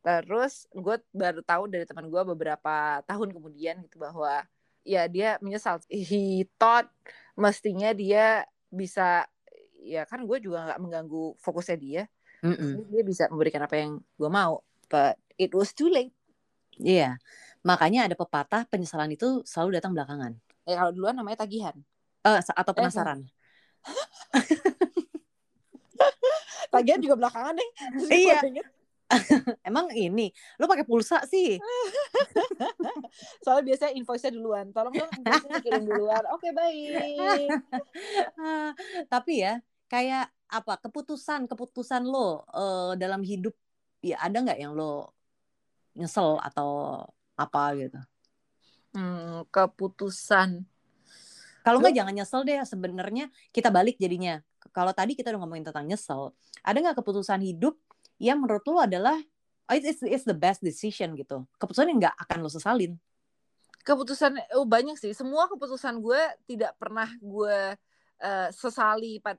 terus 0.06 0.70
gue 0.70 0.96
baru 1.10 1.42
tahu 1.42 1.66
dari 1.66 1.82
teman 1.82 2.06
gue 2.06 2.22
beberapa 2.30 3.02
tahun 3.02 3.34
kemudian 3.34 3.82
gitu 3.82 3.98
bahwa 3.98 4.46
ya 4.86 5.10
dia 5.10 5.34
menyesal 5.42 5.82
he 5.90 6.46
thought 6.56 6.86
mestinya 7.34 7.90
dia 7.90 8.46
bisa 8.70 9.26
ya 9.82 10.06
kan 10.06 10.22
gue 10.22 10.38
juga 10.38 10.70
nggak 10.70 10.78
mengganggu 10.78 11.34
fokusnya 11.42 11.76
dia 11.76 12.02
Mm-mm. 12.38 12.78
Jadi 12.78 12.82
dia 12.92 13.02
bisa 13.02 13.24
memberikan 13.32 13.66
apa 13.66 13.74
yang 13.74 13.98
gue 13.98 14.30
mau 14.30 14.62
but 14.86 15.18
it 15.34 15.50
was 15.50 15.74
too 15.74 15.90
late 15.90 16.14
Iya. 16.76 17.16
Makanya 17.64 18.06
ada 18.06 18.14
pepatah 18.14 18.68
penyesalan 18.68 19.10
itu 19.10 19.42
selalu 19.42 19.80
datang 19.80 19.90
belakangan. 19.90 20.38
ya 20.62 20.76
kalau 20.76 20.92
duluan 20.94 21.18
namanya 21.18 21.42
tagihan 21.42 21.74
Eh, 22.22 22.42
atau 22.42 22.72
penasaran. 22.74 23.22
tagihan 26.74 27.00
juga 27.00 27.16
belakangan 27.16 27.54
deh 27.56 27.70
Iya. 28.12 28.38
Emang 29.68 29.86
ini, 29.94 30.34
lu 30.58 30.66
pakai 30.66 30.82
pulsa 30.82 31.22
sih? 31.28 31.58
soalnya 33.44 33.64
biasanya 33.72 33.92
invoice-nya 33.96 34.32
duluan 34.34 34.66
tolong 34.72 34.94
dong 34.94 35.10
invoice-nya 35.16 35.60
kirim 35.62 35.84
duluan 35.86 36.24
oke 36.32 36.48
baik 36.52 37.50
Ah, 38.36 38.72
Tapi 39.12 39.44
ya, 39.44 39.60
kayak 39.88 40.30
apa 40.46 40.78
keputusan 40.78 41.50
keputusan 41.50 42.06
lo 42.06 42.46
eh, 42.54 42.92
dalam 42.98 43.22
hidup 43.26 43.54
ya 43.98 44.22
ada 44.22 44.38
nggak 44.38 44.58
yang 44.62 44.78
lo 44.78 45.10
nyesel 45.96 46.38
atau 46.38 47.02
apa 47.34 47.62
gitu? 47.74 47.98
hmm, 48.94 49.48
keputusan 49.50 50.64
Kalau 51.66 51.82
nggak 51.82 51.98
jangan 51.98 52.14
nyesel 52.14 52.46
deh. 52.46 52.62
Sebenarnya 52.62 53.26
kita 53.50 53.74
balik 53.74 53.98
jadinya. 53.98 54.38
Kalau 54.70 54.94
tadi 54.94 55.18
kita 55.18 55.34
udah 55.34 55.40
ngomongin 55.42 55.66
tentang 55.66 55.82
nyesel, 55.82 56.30
ada 56.62 56.78
nggak 56.78 56.94
keputusan 57.02 57.42
hidup 57.42 57.74
yang 58.16 58.40
menurut 58.42 58.64
lo 58.68 58.80
adalah 58.82 59.16
oh, 59.68 59.74
it's, 59.74 60.02
it's 60.02 60.24
the 60.26 60.36
best 60.36 60.60
decision 60.64 61.16
gitu? 61.16 61.44
Keputusan 61.60 61.90
yang 61.92 61.98
nggak 62.02 62.16
akan 62.26 62.38
lo 62.44 62.50
sesalin. 62.52 62.96
keputusan 63.86 64.34
oh 64.58 64.66
banyak 64.66 64.98
sih 64.98 65.14
semua 65.14 65.46
keputusan 65.46 66.02
gue 66.02 66.18
tidak 66.50 66.74
pernah 66.74 67.06
gue 67.22 67.78
eh, 68.18 68.48
sesali 68.50 69.22
pad- 69.22 69.38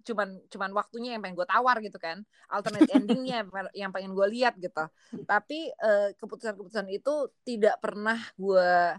cuman 0.00 0.38
cuman 0.48 0.70
waktunya 0.72 1.12
yang 1.12 1.20
pengen 1.20 1.36
gue 1.36 1.44
tawar 1.44 1.76
gitu 1.84 1.98
kan 2.00 2.24
alternate 2.48 2.88
endingnya 2.96 3.44
yang 3.76 3.92
pengen 3.92 4.16
gue 4.16 4.26
lihat 4.32 4.56
gitu 4.56 4.88
tapi 5.28 5.68
eh, 5.68 6.16
keputusan-keputusan 6.16 6.88
itu 6.88 7.28
tidak 7.44 7.76
pernah 7.82 8.16
gue 8.40 8.96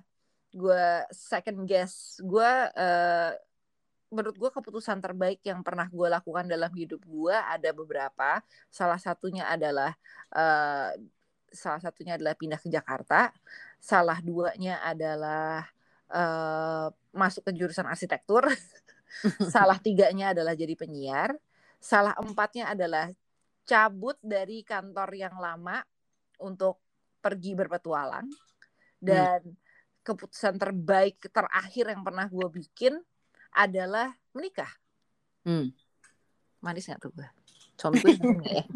gue 0.54 0.86
second 1.10 1.66
guess 1.66 2.22
gue 2.22 2.52
eh, 2.78 3.32
menurut 4.08 4.36
gue 4.40 4.50
keputusan 4.52 5.04
terbaik 5.04 5.44
yang 5.44 5.60
pernah 5.64 5.88
gue 5.92 6.08
lakukan 6.08 6.48
dalam 6.48 6.72
hidup 6.72 7.04
gue 7.04 7.36
ada 7.36 7.70
beberapa. 7.76 8.40
Salah 8.72 9.00
satunya 9.00 9.48
adalah 9.48 9.92
eh, 10.32 10.92
salah 11.52 11.82
satunya 11.84 12.16
adalah 12.16 12.36
pindah 12.40 12.60
ke 12.60 12.72
Jakarta. 12.72 13.32
Salah 13.80 14.20
duanya 14.24 14.80
adalah 14.84 15.68
eh, 16.12 16.88
masuk 17.12 17.52
ke 17.52 17.52
jurusan 17.56 17.88
arsitektur. 17.88 18.48
Salah 19.54 19.80
tiganya 19.80 20.32
adalah 20.32 20.56
jadi 20.56 20.76
penyiar. 20.76 21.36
Salah 21.80 22.16
empatnya 22.20 22.72
adalah 22.72 23.12
cabut 23.68 24.16
dari 24.24 24.64
kantor 24.64 25.10
yang 25.16 25.36
lama 25.36 25.84
untuk 26.40 26.80
pergi 27.20 27.56
berpetualang. 27.60 28.28
Dan 28.98 29.44
keputusan 30.08 30.56
terbaik 30.56 31.28
terakhir 31.28 31.92
yang 31.92 32.02
pernah 32.08 32.32
gue 32.32 32.48
bikin 32.48 32.96
adalah 33.54 34.12
menikah. 34.36 34.70
Hmm. 35.48 35.72
manis 36.58 36.90
nggak 36.90 37.00
tuh 37.00 37.14
gue 37.14 37.28
suami 37.78 38.02
gue 38.02 38.18
ya? 38.50 38.66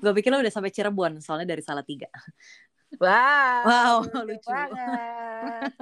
Gue 0.00 0.12
pikir 0.22 0.30
lo 0.30 0.38
udah 0.38 0.54
sampai 0.54 0.70
Cirebon, 0.70 1.18
soalnya 1.18 1.50
dari 1.50 1.62
Salatiga. 1.62 2.06
wow 3.02 3.66
Wow, 3.66 3.96
lucu 4.22 4.46
banget. 4.46 5.74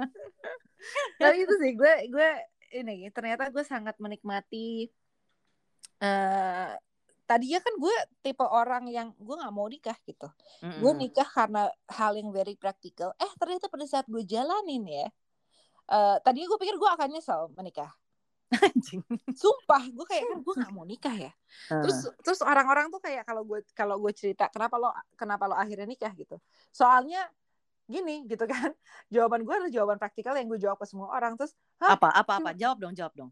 Tapi 1.21 1.35
itu 1.45 1.53
sih 1.61 1.71
gue 1.77 1.93
gue 2.09 2.29
ini 2.75 3.07
ternyata 3.13 3.53
gue 3.53 3.61
sangat 3.61 3.95
menikmati 4.01 4.89
eh 6.01 6.73
tadinya 7.25 7.59
kan 7.63 7.73
gue 7.79 7.95
tipe 8.21 8.45
orang 8.45 8.89
yang 8.89 9.13
gue 9.15 9.35
nggak 9.37 9.53
mau 9.53 9.69
nikah 9.69 9.97
gitu. 10.03 10.27
Mm-mm. 10.65 10.81
gue 10.81 10.91
nikah 11.05 11.29
karena 11.29 11.69
hal 11.89 12.17
yang 12.17 12.33
very 12.33 12.57
practical. 12.57 13.13
Eh 13.21 13.31
ternyata 13.37 13.69
pada 13.69 13.85
saat 13.85 14.09
gue 14.09 14.25
jalanin 14.25 14.83
ya 14.89 15.07
eh 15.85 16.17
tadinya 16.25 16.47
gue 16.49 16.59
pikir 16.61 16.75
gue 16.77 16.89
akan 16.89 17.07
nyesel 17.13 17.53
menikah. 17.53 17.93
Anjing. 18.53 19.01
sumpah 19.33 19.83
gue 19.89 20.05
kayak 20.05 20.23
kan 20.29 20.39
gue 20.45 20.53
nggak 20.53 20.73
mau 20.73 20.85
nikah 20.85 21.15
ya. 21.17 21.31
Terus 21.69 22.09
terus 22.21 22.39
orang-orang 22.45 22.93
tuh 22.93 23.01
kayak 23.01 23.25
kalau 23.25 23.41
gue 23.41 23.59
kalau 23.73 23.97
gue 23.97 24.13
cerita 24.13 24.47
kenapa 24.53 24.77
lo 24.77 24.93
kenapa 25.17 25.49
lo 25.49 25.55
akhirnya 25.57 25.89
nikah? 25.89 26.13
gitu. 26.13 26.37
Soalnya 26.69 27.25
gini 27.85 28.25
gitu 28.25 28.49
kan 28.49 28.73
jawaban 29.13 29.45
gue 29.45 29.53
adalah 29.53 29.73
jawaban 29.73 29.97
praktikal 30.01 30.33
yang 30.33 30.49
gue 30.49 30.61
jawab 30.61 30.77
ke 30.77 30.85
semua 30.89 31.09
orang. 31.13 31.37
Terus 31.37 31.53
Hah? 31.81 31.97
apa 31.97 32.09
apa 32.13 32.33
apa? 32.41 32.49
jawab 32.53 32.77
dong 32.81 32.93
jawab 32.93 33.13
dong. 33.17 33.31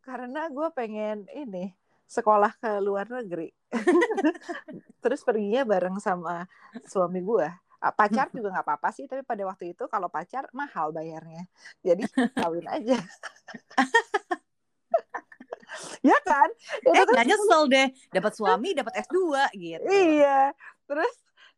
Karena 0.00 0.48
gue 0.48 0.68
pengen 0.72 1.28
ini 1.36 1.72
sekolah 2.10 2.56
ke 2.58 2.80
luar 2.80 3.06
negeri. 3.06 3.52
Terus 5.04 5.20
perginya 5.22 5.62
bareng 5.62 6.00
sama 6.02 6.48
suami 6.88 7.20
gue 7.22 7.48
pacar 7.80 8.28
juga 8.28 8.52
nggak 8.52 8.66
apa-apa 8.68 8.88
sih 8.92 9.08
tapi 9.08 9.24
pada 9.24 9.40
waktu 9.48 9.72
itu 9.72 9.88
kalau 9.88 10.12
pacar 10.12 10.44
mahal 10.52 10.92
bayarnya. 10.92 11.48
Jadi 11.80 12.04
kawin 12.40 12.68
aja. 12.68 13.00
Ya 16.02 16.18
kan? 16.26 16.50
Itu 16.82 16.92
eh, 16.92 17.06
kan 17.06 17.24
nyesel 17.24 17.62
deh. 17.70 17.88
Dapat 18.10 18.32
suami 18.36 18.74
dapat 18.74 19.00
S2 19.06 19.16
gitu. 19.54 19.86
Iya. 19.86 20.52
Terus 20.84 21.14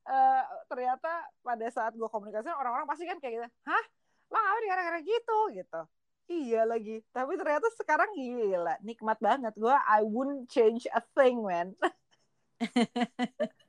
uh, 0.06 0.44
ternyata 0.68 1.26
pada 1.42 1.66
saat 1.72 1.96
gue 1.96 2.06
komunikasi 2.06 2.52
orang-orang 2.52 2.87
pasti 2.87 3.08
kan 3.08 3.18
kayak 3.18 3.40
gitu 3.40 3.48
hah? 3.66 3.85
Lah 4.30 4.44
apa 4.52 4.58
gara-gara 4.68 4.98
gitu? 5.00 5.38
Gitu. 5.56 5.80
Iya 6.28 6.62
lagi. 6.68 7.00
Tapi 7.11 7.35
ternyata 7.40 7.66
sekarang 7.74 8.14
gila 8.14 8.76
nikmat 8.85 9.18
banget. 9.18 9.52
Gue 9.58 9.74
I 9.74 10.04
wouldn't 10.04 10.46
change 10.52 10.87
a 10.92 11.02
thing 11.16 11.42
man 11.42 11.74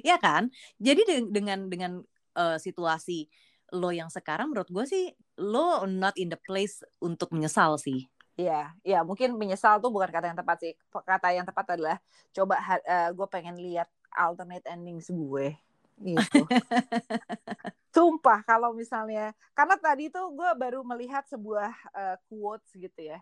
ya 0.00 0.16
kan 0.18 0.50
jadi 0.80 1.26
dengan 1.28 1.66
dengan 1.66 1.92
uh, 2.38 2.56
situasi 2.56 3.28
lo 3.76 3.92
yang 3.92 4.08
sekarang 4.08 4.52
menurut 4.52 4.70
gue 4.72 4.84
sih 4.88 5.04
lo 5.38 5.84
not 5.84 6.16
in 6.16 6.32
the 6.32 6.40
place 6.40 6.80
untuk 7.02 7.30
menyesal 7.34 7.76
sih 7.76 8.08
Iya, 8.38 8.70
ya 8.86 9.02
mungkin 9.02 9.34
menyesal 9.34 9.82
tuh 9.82 9.90
bukan 9.90 10.14
kata 10.14 10.30
yang 10.30 10.38
tepat 10.38 10.62
sih. 10.62 10.72
Kata 10.94 11.34
yang 11.34 11.42
tepat 11.42 11.74
adalah 11.74 11.98
coba 12.30 12.54
uh, 12.62 12.78
eh, 12.86 13.10
gue 13.10 13.26
pengen 13.26 13.58
lihat 13.58 13.90
alternate 14.14 14.62
endings 14.70 15.10
gue 15.10 15.58
gitu. 15.98 16.46
Sumpah 17.94 18.46
kalau 18.46 18.70
misalnya 18.70 19.34
karena 19.58 19.74
tadi 19.74 20.06
tuh 20.06 20.30
gue 20.30 20.50
baru 20.54 20.86
melihat 20.86 21.26
sebuah 21.26 21.74
uh, 21.90 22.16
quotes 22.30 22.70
gitu 22.78 23.10
ya. 23.10 23.18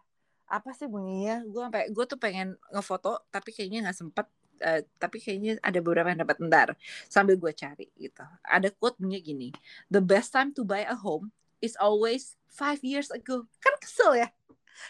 Apa 0.52 0.76
sih 0.76 0.84
bunyinya? 0.84 1.48
Gue 1.48 1.64
sampai 1.64 1.88
gue 1.88 2.04
tuh 2.04 2.20
pengen 2.20 2.60
ngefoto 2.68 3.24
tapi 3.32 3.56
kayaknya 3.56 3.88
nggak 3.88 3.96
sempet. 3.96 4.28
Uh, 4.56 4.80
tapi 4.96 5.20
kayaknya 5.20 5.60
ada 5.60 5.78
beberapa 5.84 6.08
yang 6.08 6.24
dapat 6.24 6.36
ntar 6.48 6.68
sambil 7.06 7.36
gue 7.36 7.52
cari 7.52 7.92
gitu. 7.96 8.24
Ada 8.40 8.72
quote 8.72 8.96
bunyinya 8.96 9.20
gini, 9.20 9.48
the 9.92 10.00
best 10.00 10.32
time 10.32 10.52
to 10.56 10.64
buy 10.64 10.84
a 10.88 10.96
home 10.96 11.28
is 11.60 11.76
always 11.76 12.40
five 12.48 12.80
years 12.80 13.12
ago. 13.12 13.44
Kan 13.60 13.76
kesel 13.80 14.16
ya, 14.16 14.28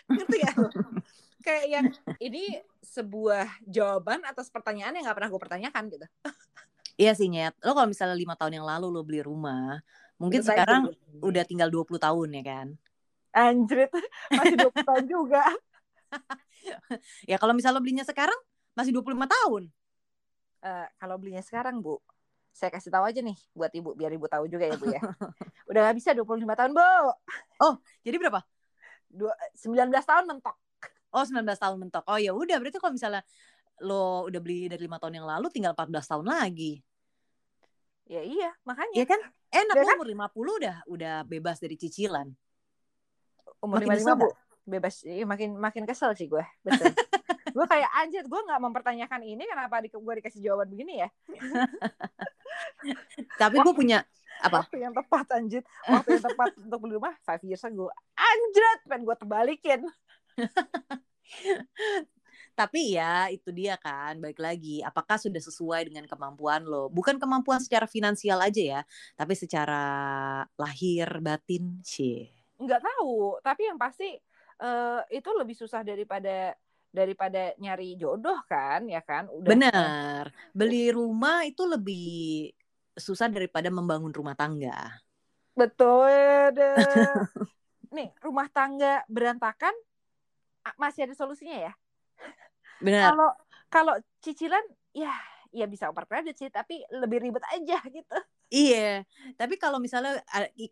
ngerti 0.07 0.39
ya? 0.43 0.53
Kayak 1.47 1.67
yang 1.71 1.87
ini 2.19 2.59
sebuah 2.83 3.47
jawaban 3.67 4.23
atas 4.27 4.51
pertanyaan 4.51 4.95
yang 4.99 5.07
nggak 5.07 5.19
pernah 5.19 5.31
gue 5.31 5.43
pertanyakan 5.43 5.85
gitu. 5.91 6.07
Iya 6.97 7.13
sih 7.13 7.29
Nyet. 7.29 7.55
Lo 7.61 7.77
kalau 7.77 7.87
misalnya 7.91 8.17
lima 8.17 8.35
tahun 8.35 8.57
yang 8.63 8.67
lalu 8.67 8.89
lo 8.89 9.05
beli 9.05 9.21
rumah, 9.21 9.79
mungkin 10.17 10.41
Betul 10.41 10.51
sekarang 10.57 10.83
udah 11.21 11.45
tinggal 11.45 11.69
20 11.69 12.01
tahun 12.01 12.29
ya 12.41 12.43
kan? 12.43 12.69
Anjrit, 13.37 13.93
masih 14.33 14.57
20 14.57 14.89
tahun 14.89 15.05
juga. 15.05 15.45
ya 17.31 17.37
kalau 17.37 17.53
misalnya 17.53 17.77
lo 17.77 17.85
belinya 17.85 18.07
sekarang 18.07 18.37
masih 18.77 18.93
25 18.93 19.17
tahun. 19.25 19.63
Uh, 20.61 20.87
kalau 21.01 21.17
belinya 21.17 21.41
sekarang, 21.41 21.81
Bu, 21.81 21.97
saya 22.53 22.69
kasih 22.69 22.93
tahu 22.93 23.05
aja 23.09 23.21
nih 23.25 23.37
buat 23.57 23.73
Ibu 23.73 23.97
biar 23.97 24.13
Ibu 24.13 24.29
tahu 24.29 24.45
juga 24.53 24.69
ya, 24.69 24.77
Bu 24.77 24.93
ya. 24.93 25.01
udah 25.73 25.81
gak 25.89 25.97
bisa 25.97 26.13
25 26.13 26.45
tahun, 26.45 26.71
Bu. 26.77 26.93
Oh, 27.65 27.75
jadi 28.05 28.17
berapa? 28.21 28.45
Dua, 29.09 29.33
19 29.57 29.89
tahun 30.05 30.25
mentok. 30.29 30.57
Oh, 31.17 31.25
19 31.25 31.49
tahun 31.57 31.77
mentok. 31.81 32.05
Oh 32.05 32.21
ya 32.21 32.37
udah, 32.37 32.61
berarti 32.61 32.77
kalau 32.77 32.93
misalnya 32.93 33.25
lo 33.81 34.29
udah 34.29 34.41
beli 34.41 34.69
dari 34.69 34.85
lima 34.85 35.01
tahun 35.01 35.21
yang 35.21 35.29
lalu 35.29 35.49
tinggal 35.49 35.73
14 35.73 36.05
tahun 36.05 36.27
lagi. 36.29 36.81
Ya 38.07 38.23
iya, 38.23 38.51
makanya. 38.63 38.95
Ya 38.97 39.07
kan? 39.09 39.21
Enak 39.51 39.75
ya 39.75 39.85
kan? 39.85 39.97
umur 39.97 40.09
50 40.09 40.61
udah 40.61 40.77
udah 40.87 41.15
bebas 41.25 41.57
dari 41.59 41.75
cicilan. 41.81 42.29
Umur 43.61 43.81
lima 43.83 43.97
lima 43.97 44.15
Bu. 44.15 44.29
Bebas. 44.67 45.07
Iya, 45.07 45.25
makin 45.25 45.55
makin 45.57 45.85
kesel 45.87 46.13
sih 46.19 46.27
gue. 46.27 46.43
Betul. 46.63 46.91
gue 47.57 47.65
kayak 47.65 47.89
anjir, 47.97 48.29
gue 48.29 48.41
nggak 48.45 48.61
mempertanyakan 48.61 49.25
ini 49.25 49.49
kenapa 49.49 49.81
di, 49.81 49.89
gue 49.89 50.15
dikasih 50.21 50.45
jawaban 50.45 50.69
begini 50.69 51.01
ya. 51.01 51.09
Tapi 53.41 53.57
gue 53.65 53.73
punya 53.73 54.05
apa? 54.45 54.69
Waktu 54.69 54.85
yang 54.85 54.93
tepat 54.93 55.27
anjir. 55.33 55.65
Waktu 55.89 56.21
yang 56.21 56.25
tepat 56.29 56.53
untuk 56.69 56.79
beli 56.85 57.01
rumah 57.01 57.17
five 57.25 57.41
years 57.49 57.65
ago. 57.65 57.89
Anjir, 58.13 58.65
pengen 58.85 59.09
gue 59.09 59.17
terbalikin. 59.17 59.81
Tapi 62.57 62.97
ya 62.97 63.29
itu 63.33 63.53
dia 63.53 63.77
kan, 63.81 64.21
balik 64.21 64.41
lagi, 64.41 64.81
apakah 64.81 65.21
sudah 65.21 65.41
sesuai 65.41 65.93
dengan 65.93 66.09
kemampuan 66.09 66.65
lo? 66.65 66.89
Bukan 66.93 67.21
kemampuan 67.21 67.61
secara 67.61 67.85
finansial 67.85 68.41
aja 68.41 68.81
ya, 68.81 68.83
tapi 69.13 69.37
secara 69.37 69.85
lahir 70.57 71.21
batin 71.21 71.85
sih. 71.85 72.33
Nggak 72.57 72.81
tahu, 72.81 73.37
tapi 73.45 73.69
yang 73.69 73.77
pasti 73.77 74.17
uh, 74.65 75.05
itu 75.13 75.29
lebih 75.37 75.53
susah 75.53 75.85
daripada 75.85 76.57
daripada 76.97 77.53
nyari 77.61 78.01
jodoh 78.01 78.41
kan, 78.49 78.89
ya 78.89 79.05
kan? 79.05 79.29
Udah 79.29 79.53
Bener, 79.53 80.23
beli 80.57 80.89
rumah 80.89 81.45
itu 81.45 81.69
lebih 81.69 82.49
susah 82.97 83.29
daripada 83.29 83.69
membangun 83.69 84.09
rumah 84.09 84.33
tangga. 84.33 84.97
Betul 85.53 86.57
deh. 86.57 86.77
Nih, 87.97 88.09
rumah 88.25 88.49
tangga 88.49 89.05
berantakan 89.13 89.73
masih 90.81 91.05
ada 91.05 91.15
solusinya 91.15 91.71
ya? 91.71 91.73
Benar. 92.81 93.13
Kalau 93.13 93.31
kalau 93.69 93.95
cicilan 94.25 94.65
ya 94.97 95.13
ya 95.53 95.65
bisa 95.69 95.89
over 95.93 96.09
credit 96.09 96.37
sih, 96.37 96.49
tapi 96.49 96.81
lebih 96.89 97.21
ribet 97.29 97.45
aja 97.53 97.79
gitu. 97.97 98.17
Iya, 98.47 99.03
tapi 99.35 99.59
kalau 99.59 99.83
misalnya 99.83 100.23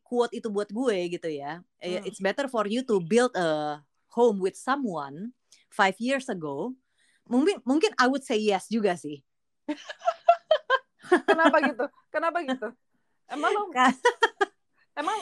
quote 0.07 0.31
itu 0.39 0.47
buat 0.47 0.71
gue 0.71 1.11
gitu 1.11 1.27
ya, 1.27 1.59
eh, 1.83 1.99
hmm. 1.99 2.07
it's 2.07 2.23
better 2.23 2.47
for 2.47 2.71
you 2.71 2.87
to 2.87 3.03
build 3.03 3.35
a 3.35 3.83
home 4.15 4.39
with 4.39 4.55
someone 4.55 5.35
five 5.75 5.99
years 5.99 6.31
ago. 6.31 6.71
Mungkin 7.27 7.59
mungkin 7.67 7.91
I 7.99 8.07
would 8.07 8.23
say 8.23 8.39
yes 8.39 8.71
juga 8.71 8.95
sih. 8.95 9.19
Kenapa 11.29 11.57
gitu? 11.67 11.85
Kenapa 12.15 12.39
gitu? 12.47 12.69
Emang 13.27 13.51
lo 13.51 13.63
emang 15.01 15.19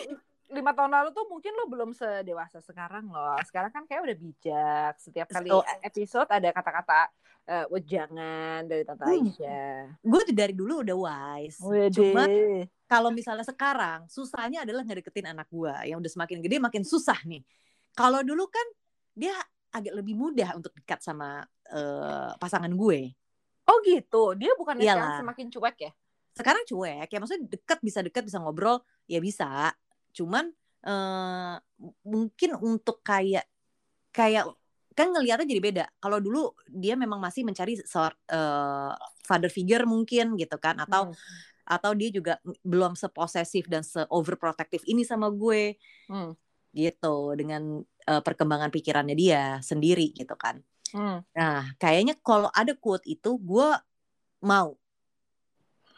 lima 0.52 0.76
tahun 0.76 0.92
lalu 0.92 1.08
tuh 1.16 1.24
mungkin 1.32 1.52
lo 1.56 1.64
belum 1.64 1.90
sedewasa 1.96 2.60
sekarang 2.60 3.08
loh. 3.08 3.40
Sekarang 3.48 3.72
kan 3.72 3.88
kayak 3.88 4.04
udah 4.04 4.16
bijak. 4.20 4.94
Setiap 5.00 5.32
kali 5.32 5.48
so, 5.48 5.64
episode 5.80 6.28
ada 6.28 6.52
kata-kata 6.52 7.08
uh, 7.48 7.66
wejangan 7.72 8.68
dari 8.68 8.84
Tante 8.84 9.02
hmm. 9.08 9.14
Aisyah. 9.16 9.78
Gue 10.04 10.22
dari 10.30 10.54
dulu 10.54 10.84
udah 10.84 10.96
wise. 10.96 11.58
Wede. 11.64 11.96
Cuma 11.96 12.28
kalau 12.86 13.08
misalnya 13.08 13.46
sekarang 13.48 14.04
susahnya 14.12 14.68
adalah 14.68 14.84
ngedeketin 14.84 15.32
anak 15.32 15.48
gue 15.48 15.72
yang 15.88 15.98
udah 15.98 16.12
semakin 16.12 16.44
gede 16.44 16.60
makin 16.60 16.84
susah 16.84 17.16
nih. 17.24 17.40
Kalau 17.96 18.20
dulu 18.20 18.44
kan 18.52 18.66
dia 19.16 19.36
agak 19.72 19.96
lebih 19.96 20.14
mudah 20.14 20.54
untuk 20.54 20.70
dekat 20.76 21.00
sama 21.00 21.42
uh, 21.72 22.36
pasangan 22.36 22.70
gue. 22.70 23.16
Oh 23.66 23.78
gitu. 23.82 24.36
Dia 24.36 24.52
bukan 24.58 24.78
sekarang 24.78 25.24
semakin 25.24 25.46
cuek 25.48 25.76
ya? 25.80 25.92
Sekarang 26.36 26.62
cuek. 26.68 27.08
Ya 27.08 27.18
maksudnya 27.18 27.48
dekat 27.48 27.78
bisa 27.80 27.98
dekat 28.04 28.22
bisa 28.28 28.38
ngobrol 28.38 28.84
ya 29.08 29.18
bisa 29.18 29.72
cuman 30.12 30.52
uh, 30.84 31.56
mungkin 32.04 32.50
untuk 32.60 33.00
kayak 33.00 33.48
kayak 34.12 34.44
kan 34.92 35.08
ngelihatnya 35.08 35.48
jadi 35.48 35.62
beda. 35.62 35.84
Kalau 35.96 36.20
dulu 36.20 36.52
dia 36.68 36.94
memang 36.94 37.16
masih 37.16 37.48
mencari 37.48 37.80
sort, 37.80 38.16
uh, 38.28 38.92
father 39.24 39.48
figure 39.48 39.88
mungkin 39.88 40.36
gitu 40.36 40.60
kan 40.60 40.76
atau 40.84 41.08
hmm. 41.08 41.16
atau 41.64 41.96
dia 41.96 42.12
juga 42.12 42.36
belum 42.60 42.92
seposesif 42.92 43.70
dan 43.72 43.80
se 43.80 44.04
overprotective 44.12 44.84
ini 44.84 45.02
sama 45.02 45.32
gue. 45.32 45.80
Hmm. 46.12 46.36
Gitu 46.76 47.16
dengan 47.36 47.80
uh, 48.08 48.22
perkembangan 48.22 48.70
pikirannya 48.70 49.16
dia 49.18 49.58
sendiri 49.64 50.14
gitu 50.14 50.34
kan. 50.34 50.62
Hmm. 50.92 51.24
Nah, 51.32 51.72
kayaknya 51.80 52.18
kalau 52.20 52.52
ada 52.52 52.76
quote 52.76 53.08
itu 53.08 53.38
gue 53.40 53.68
mau 54.44 54.76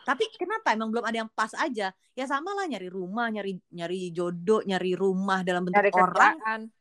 tapi 0.04 0.28
kenapa 0.36 0.76
emang 0.76 0.92
belum 0.92 1.04
ada 1.08 1.24
yang 1.24 1.32
pas 1.32 1.50
aja? 1.56 1.90
Ya 2.12 2.24
sama 2.28 2.52
lah 2.52 2.68
nyari 2.68 2.92
rumah, 2.92 3.32
nyari 3.32 3.56
nyari 3.72 4.12
jodoh, 4.12 4.60
nyari 4.62 4.92
rumah 4.92 5.40
dalam 5.40 5.64
bentuk 5.64 5.80
nyari 5.80 5.90
orang. 5.96 6.36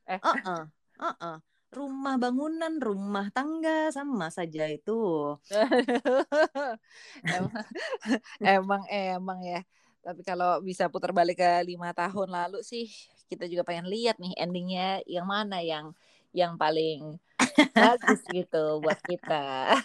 Eh. 0.06 0.20
Uh 0.20 0.36
-uh, 0.36 0.62
uh 1.00 1.08
-uh. 1.16 1.38
Rumah 1.74 2.16
bangunan, 2.22 2.78
rumah 2.78 3.34
tangga 3.34 3.90
sama 3.90 4.30
saja 4.30 4.70
itu. 4.70 5.34
emang, 7.26 7.66
emang 8.60 8.84
emang 8.92 9.40
ya. 9.42 9.64
Tapi 10.04 10.22
kalau 10.22 10.60
bisa 10.60 10.92
putar 10.92 11.16
balik 11.16 11.40
ke 11.40 11.52
lima 11.64 11.96
tahun 11.96 12.28
lalu 12.28 12.60
sih, 12.62 12.92
kita 13.34 13.50
juga 13.50 13.65
pengen 13.65 13.89
lihat 13.89 14.22
nih 14.22 14.38
endingnya 14.38 15.02
yang 15.10 15.26
mana 15.26 15.58
yang 15.60 15.98
yang 16.34 16.58
paling 16.58 17.17
bagus 17.78 18.22
gitu 18.30 18.82
buat 18.82 18.98
kita. 19.06 19.78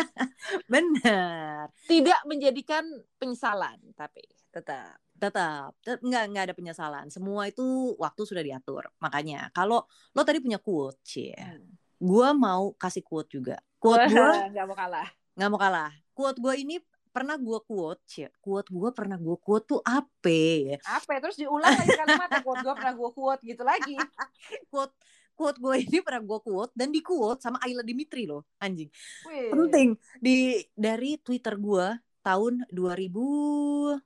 Benar. 0.72 1.72
Tidak 1.88 2.20
menjadikan 2.28 2.84
penyesalan, 3.16 3.80
tapi 3.96 4.24
tetap 4.52 5.00
tetap 5.16 5.72
nggak 5.84 6.24
nggak 6.32 6.44
ada 6.52 6.54
penyesalan. 6.56 7.08
Semua 7.08 7.48
itu 7.48 7.96
waktu 7.96 8.22
sudah 8.24 8.44
diatur. 8.44 8.84
Makanya 9.00 9.48
kalau 9.56 9.84
lo 10.12 10.22
tadi 10.24 10.40
punya 10.44 10.60
quote, 10.60 11.00
cie, 11.00 11.32
hmm. 11.32 12.00
gue 12.00 12.28
mau 12.36 12.76
kasih 12.76 13.04
quote 13.04 13.32
juga. 13.32 13.56
Quote 13.80 14.12
gue 14.12 14.30
nggak 14.52 14.66
mau 14.68 14.76
kalah. 14.76 15.08
Nggak 15.36 15.50
mau 15.52 15.60
kalah. 15.60 15.92
Quote 16.12 16.38
gue 16.40 16.54
ini 16.60 16.76
pernah 17.16 17.40
gue 17.40 17.60
quote, 17.64 18.28
quote 18.44 18.68
gue 18.68 18.90
pernah 18.92 19.16
gue 19.16 19.36
quote 19.40 19.64
tuh 19.64 19.80
apa 19.80 20.28
ya? 20.28 20.76
Apa? 20.84 21.16
Terus 21.24 21.40
diulang 21.40 21.72
lagi 21.72 21.96
kalimatnya 21.96 22.44
quote 22.44 22.60
gue 22.60 22.74
pernah 22.76 22.92
gue 22.92 23.10
quote 23.16 23.40
gitu 23.40 23.62
lagi. 23.64 23.96
quote 24.72 24.92
quote 25.36 25.60
gue 25.60 25.76
ini 25.84 26.00
pernah 26.00 26.24
gue 26.24 26.40
quote 26.40 26.72
dan 26.72 26.88
di 26.88 27.04
quote 27.04 27.44
sama 27.44 27.60
Ayla 27.60 27.84
Dimitri 27.84 28.24
loh 28.24 28.48
anjing 28.56 28.88
Wih. 29.28 29.52
penting 29.52 29.88
di 30.16 30.64
dari 30.72 31.20
Twitter 31.20 31.60
gue 31.60 31.86
tahun 32.24 32.64
2009 32.72 34.00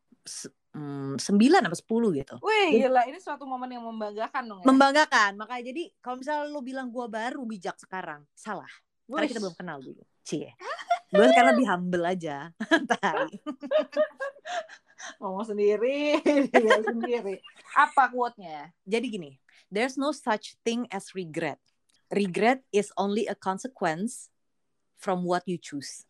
apa 1.70 1.76
10 1.78 2.18
gitu 2.18 2.36
Wih, 2.42 2.68
gila 2.82 3.06
ini 3.06 3.22
suatu 3.22 3.46
momen 3.46 3.70
yang 3.70 3.86
membanggakan 3.86 4.42
dong 4.42 4.60
ya. 4.60 4.66
membanggakan 4.66 5.38
makanya 5.38 5.70
jadi 5.70 5.82
kalau 6.02 6.18
misalnya 6.18 6.50
lo 6.50 6.60
bilang 6.60 6.90
gue 6.90 7.06
baru 7.06 7.46
bijak 7.46 7.78
sekarang 7.78 8.26
salah 8.34 8.68
karena 9.06 9.24
Wih. 9.24 9.30
kita 9.30 9.40
belum 9.40 9.56
kenal 9.56 9.78
dulu 9.78 10.02
cie 10.30 10.54
gue 11.10 11.26
sekarang 11.26 11.58
lebih 11.58 11.66
humble 11.66 12.06
aja 12.06 12.54
ngomong 15.16 15.48
sendiri, 15.48 16.20
dia 16.52 16.76
sendiri. 16.86 17.40
Apa 17.72 18.12
quote-nya? 18.12 18.68
jadi 18.84 19.02
gini 19.02 19.40
there's 19.72 19.96
no 19.96 20.12
such 20.12 20.54
thing 20.62 20.84
as 20.92 21.16
regret 21.16 21.58
regret 22.12 22.62
is 22.70 22.92
only 22.94 23.26
a 23.26 23.34
consequence 23.34 24.28
from 24.94 25.24
what 25.24 25.42
you 25.48 25.56
choose 25.56 26.04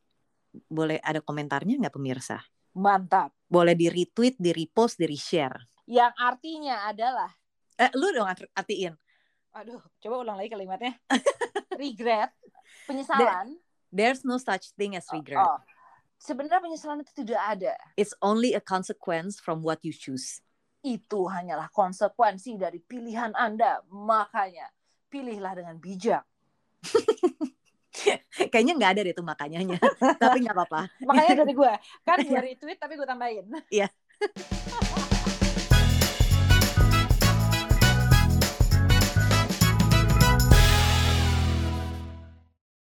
boleh 0.67 0.99
ada 1.01 1.23
komentarnya 1.23 1.79
nggak 1.79 1.95
pemirsa 1.95 2.43
Mantap. 2.75 3.31
boleh 3.47 3.73
di 3.73 3.87
retweet 3.87 4.35
di 4.37 4.51
repost 4.51 4.99
di 4.99 5.07
share 5.15 5.71
Yang 5.87 6.15
artinya 6.19 6.87
adalah 6.87 7.31
eh 7.75 7.91
lu 7.95 8.11
dong 8.11 8.27
art- 8.27 8.51
artiin 8.53 8.95
aduh, 9.51 9.83
coba 9.99 10.23
ulang 10.23 10.39
lagi 10.39 10.47
kalimatnya. 10.47 10.95
Regret, 11.75 12.31
penyesalan. 12.87 13.59
There's 13.91 14.23
no 14.23 14.39
such 14.39 14.73
thing 14.75 14.95
as 14.95 15.05
regret 15.11 15.39
Oh, 15.39 15.59
sebenarnya 16.17 16.63
penyesalan 16.63 17.03
itu 17.03 17.13
tidak 17.27 17.41
ada. 17.43 17.75
it's 17.95 18.15
only 18.21 18.55
a 18.55 18.63
consequence 18.63 19.37
from 19.39 19.61
what 19.61 19.79
you 19.83 19.93
choose 19.93 20.41
Itu 20.81 21.29
hanyalah 21.29 21.69
konsekuensi 21.69 22.57
dari 22.57 22.81
pilihan 22.81 23.37
Anda. 23.37 23.85
Makanya, 23.93 24.65
pilihlah 25.07 25.53
dengan 25.53 25.77
bijak. 25.77 26.25
kayaknya 28.49 28.73
nggak 28.81 28.93
ada 28.97 29.01
deh 29.05 29.13
tuh 29.13 29.27
makanyanya 29.27 29.77
tapi 30.23 30.41
nggak 30.41 30.57
apa-apa 30.57 30.89
Makanya 31.05 31.45
dari 31.45 31.53
gue, 31.61 31.73
kan 32.01 32.17
gue 32.17 32.41
retweet 32.41 32.79
tapi 32.81 32.97
gue 32.97 33.05
tambahin. 33.05 33.45
Iya. 33.69 33.93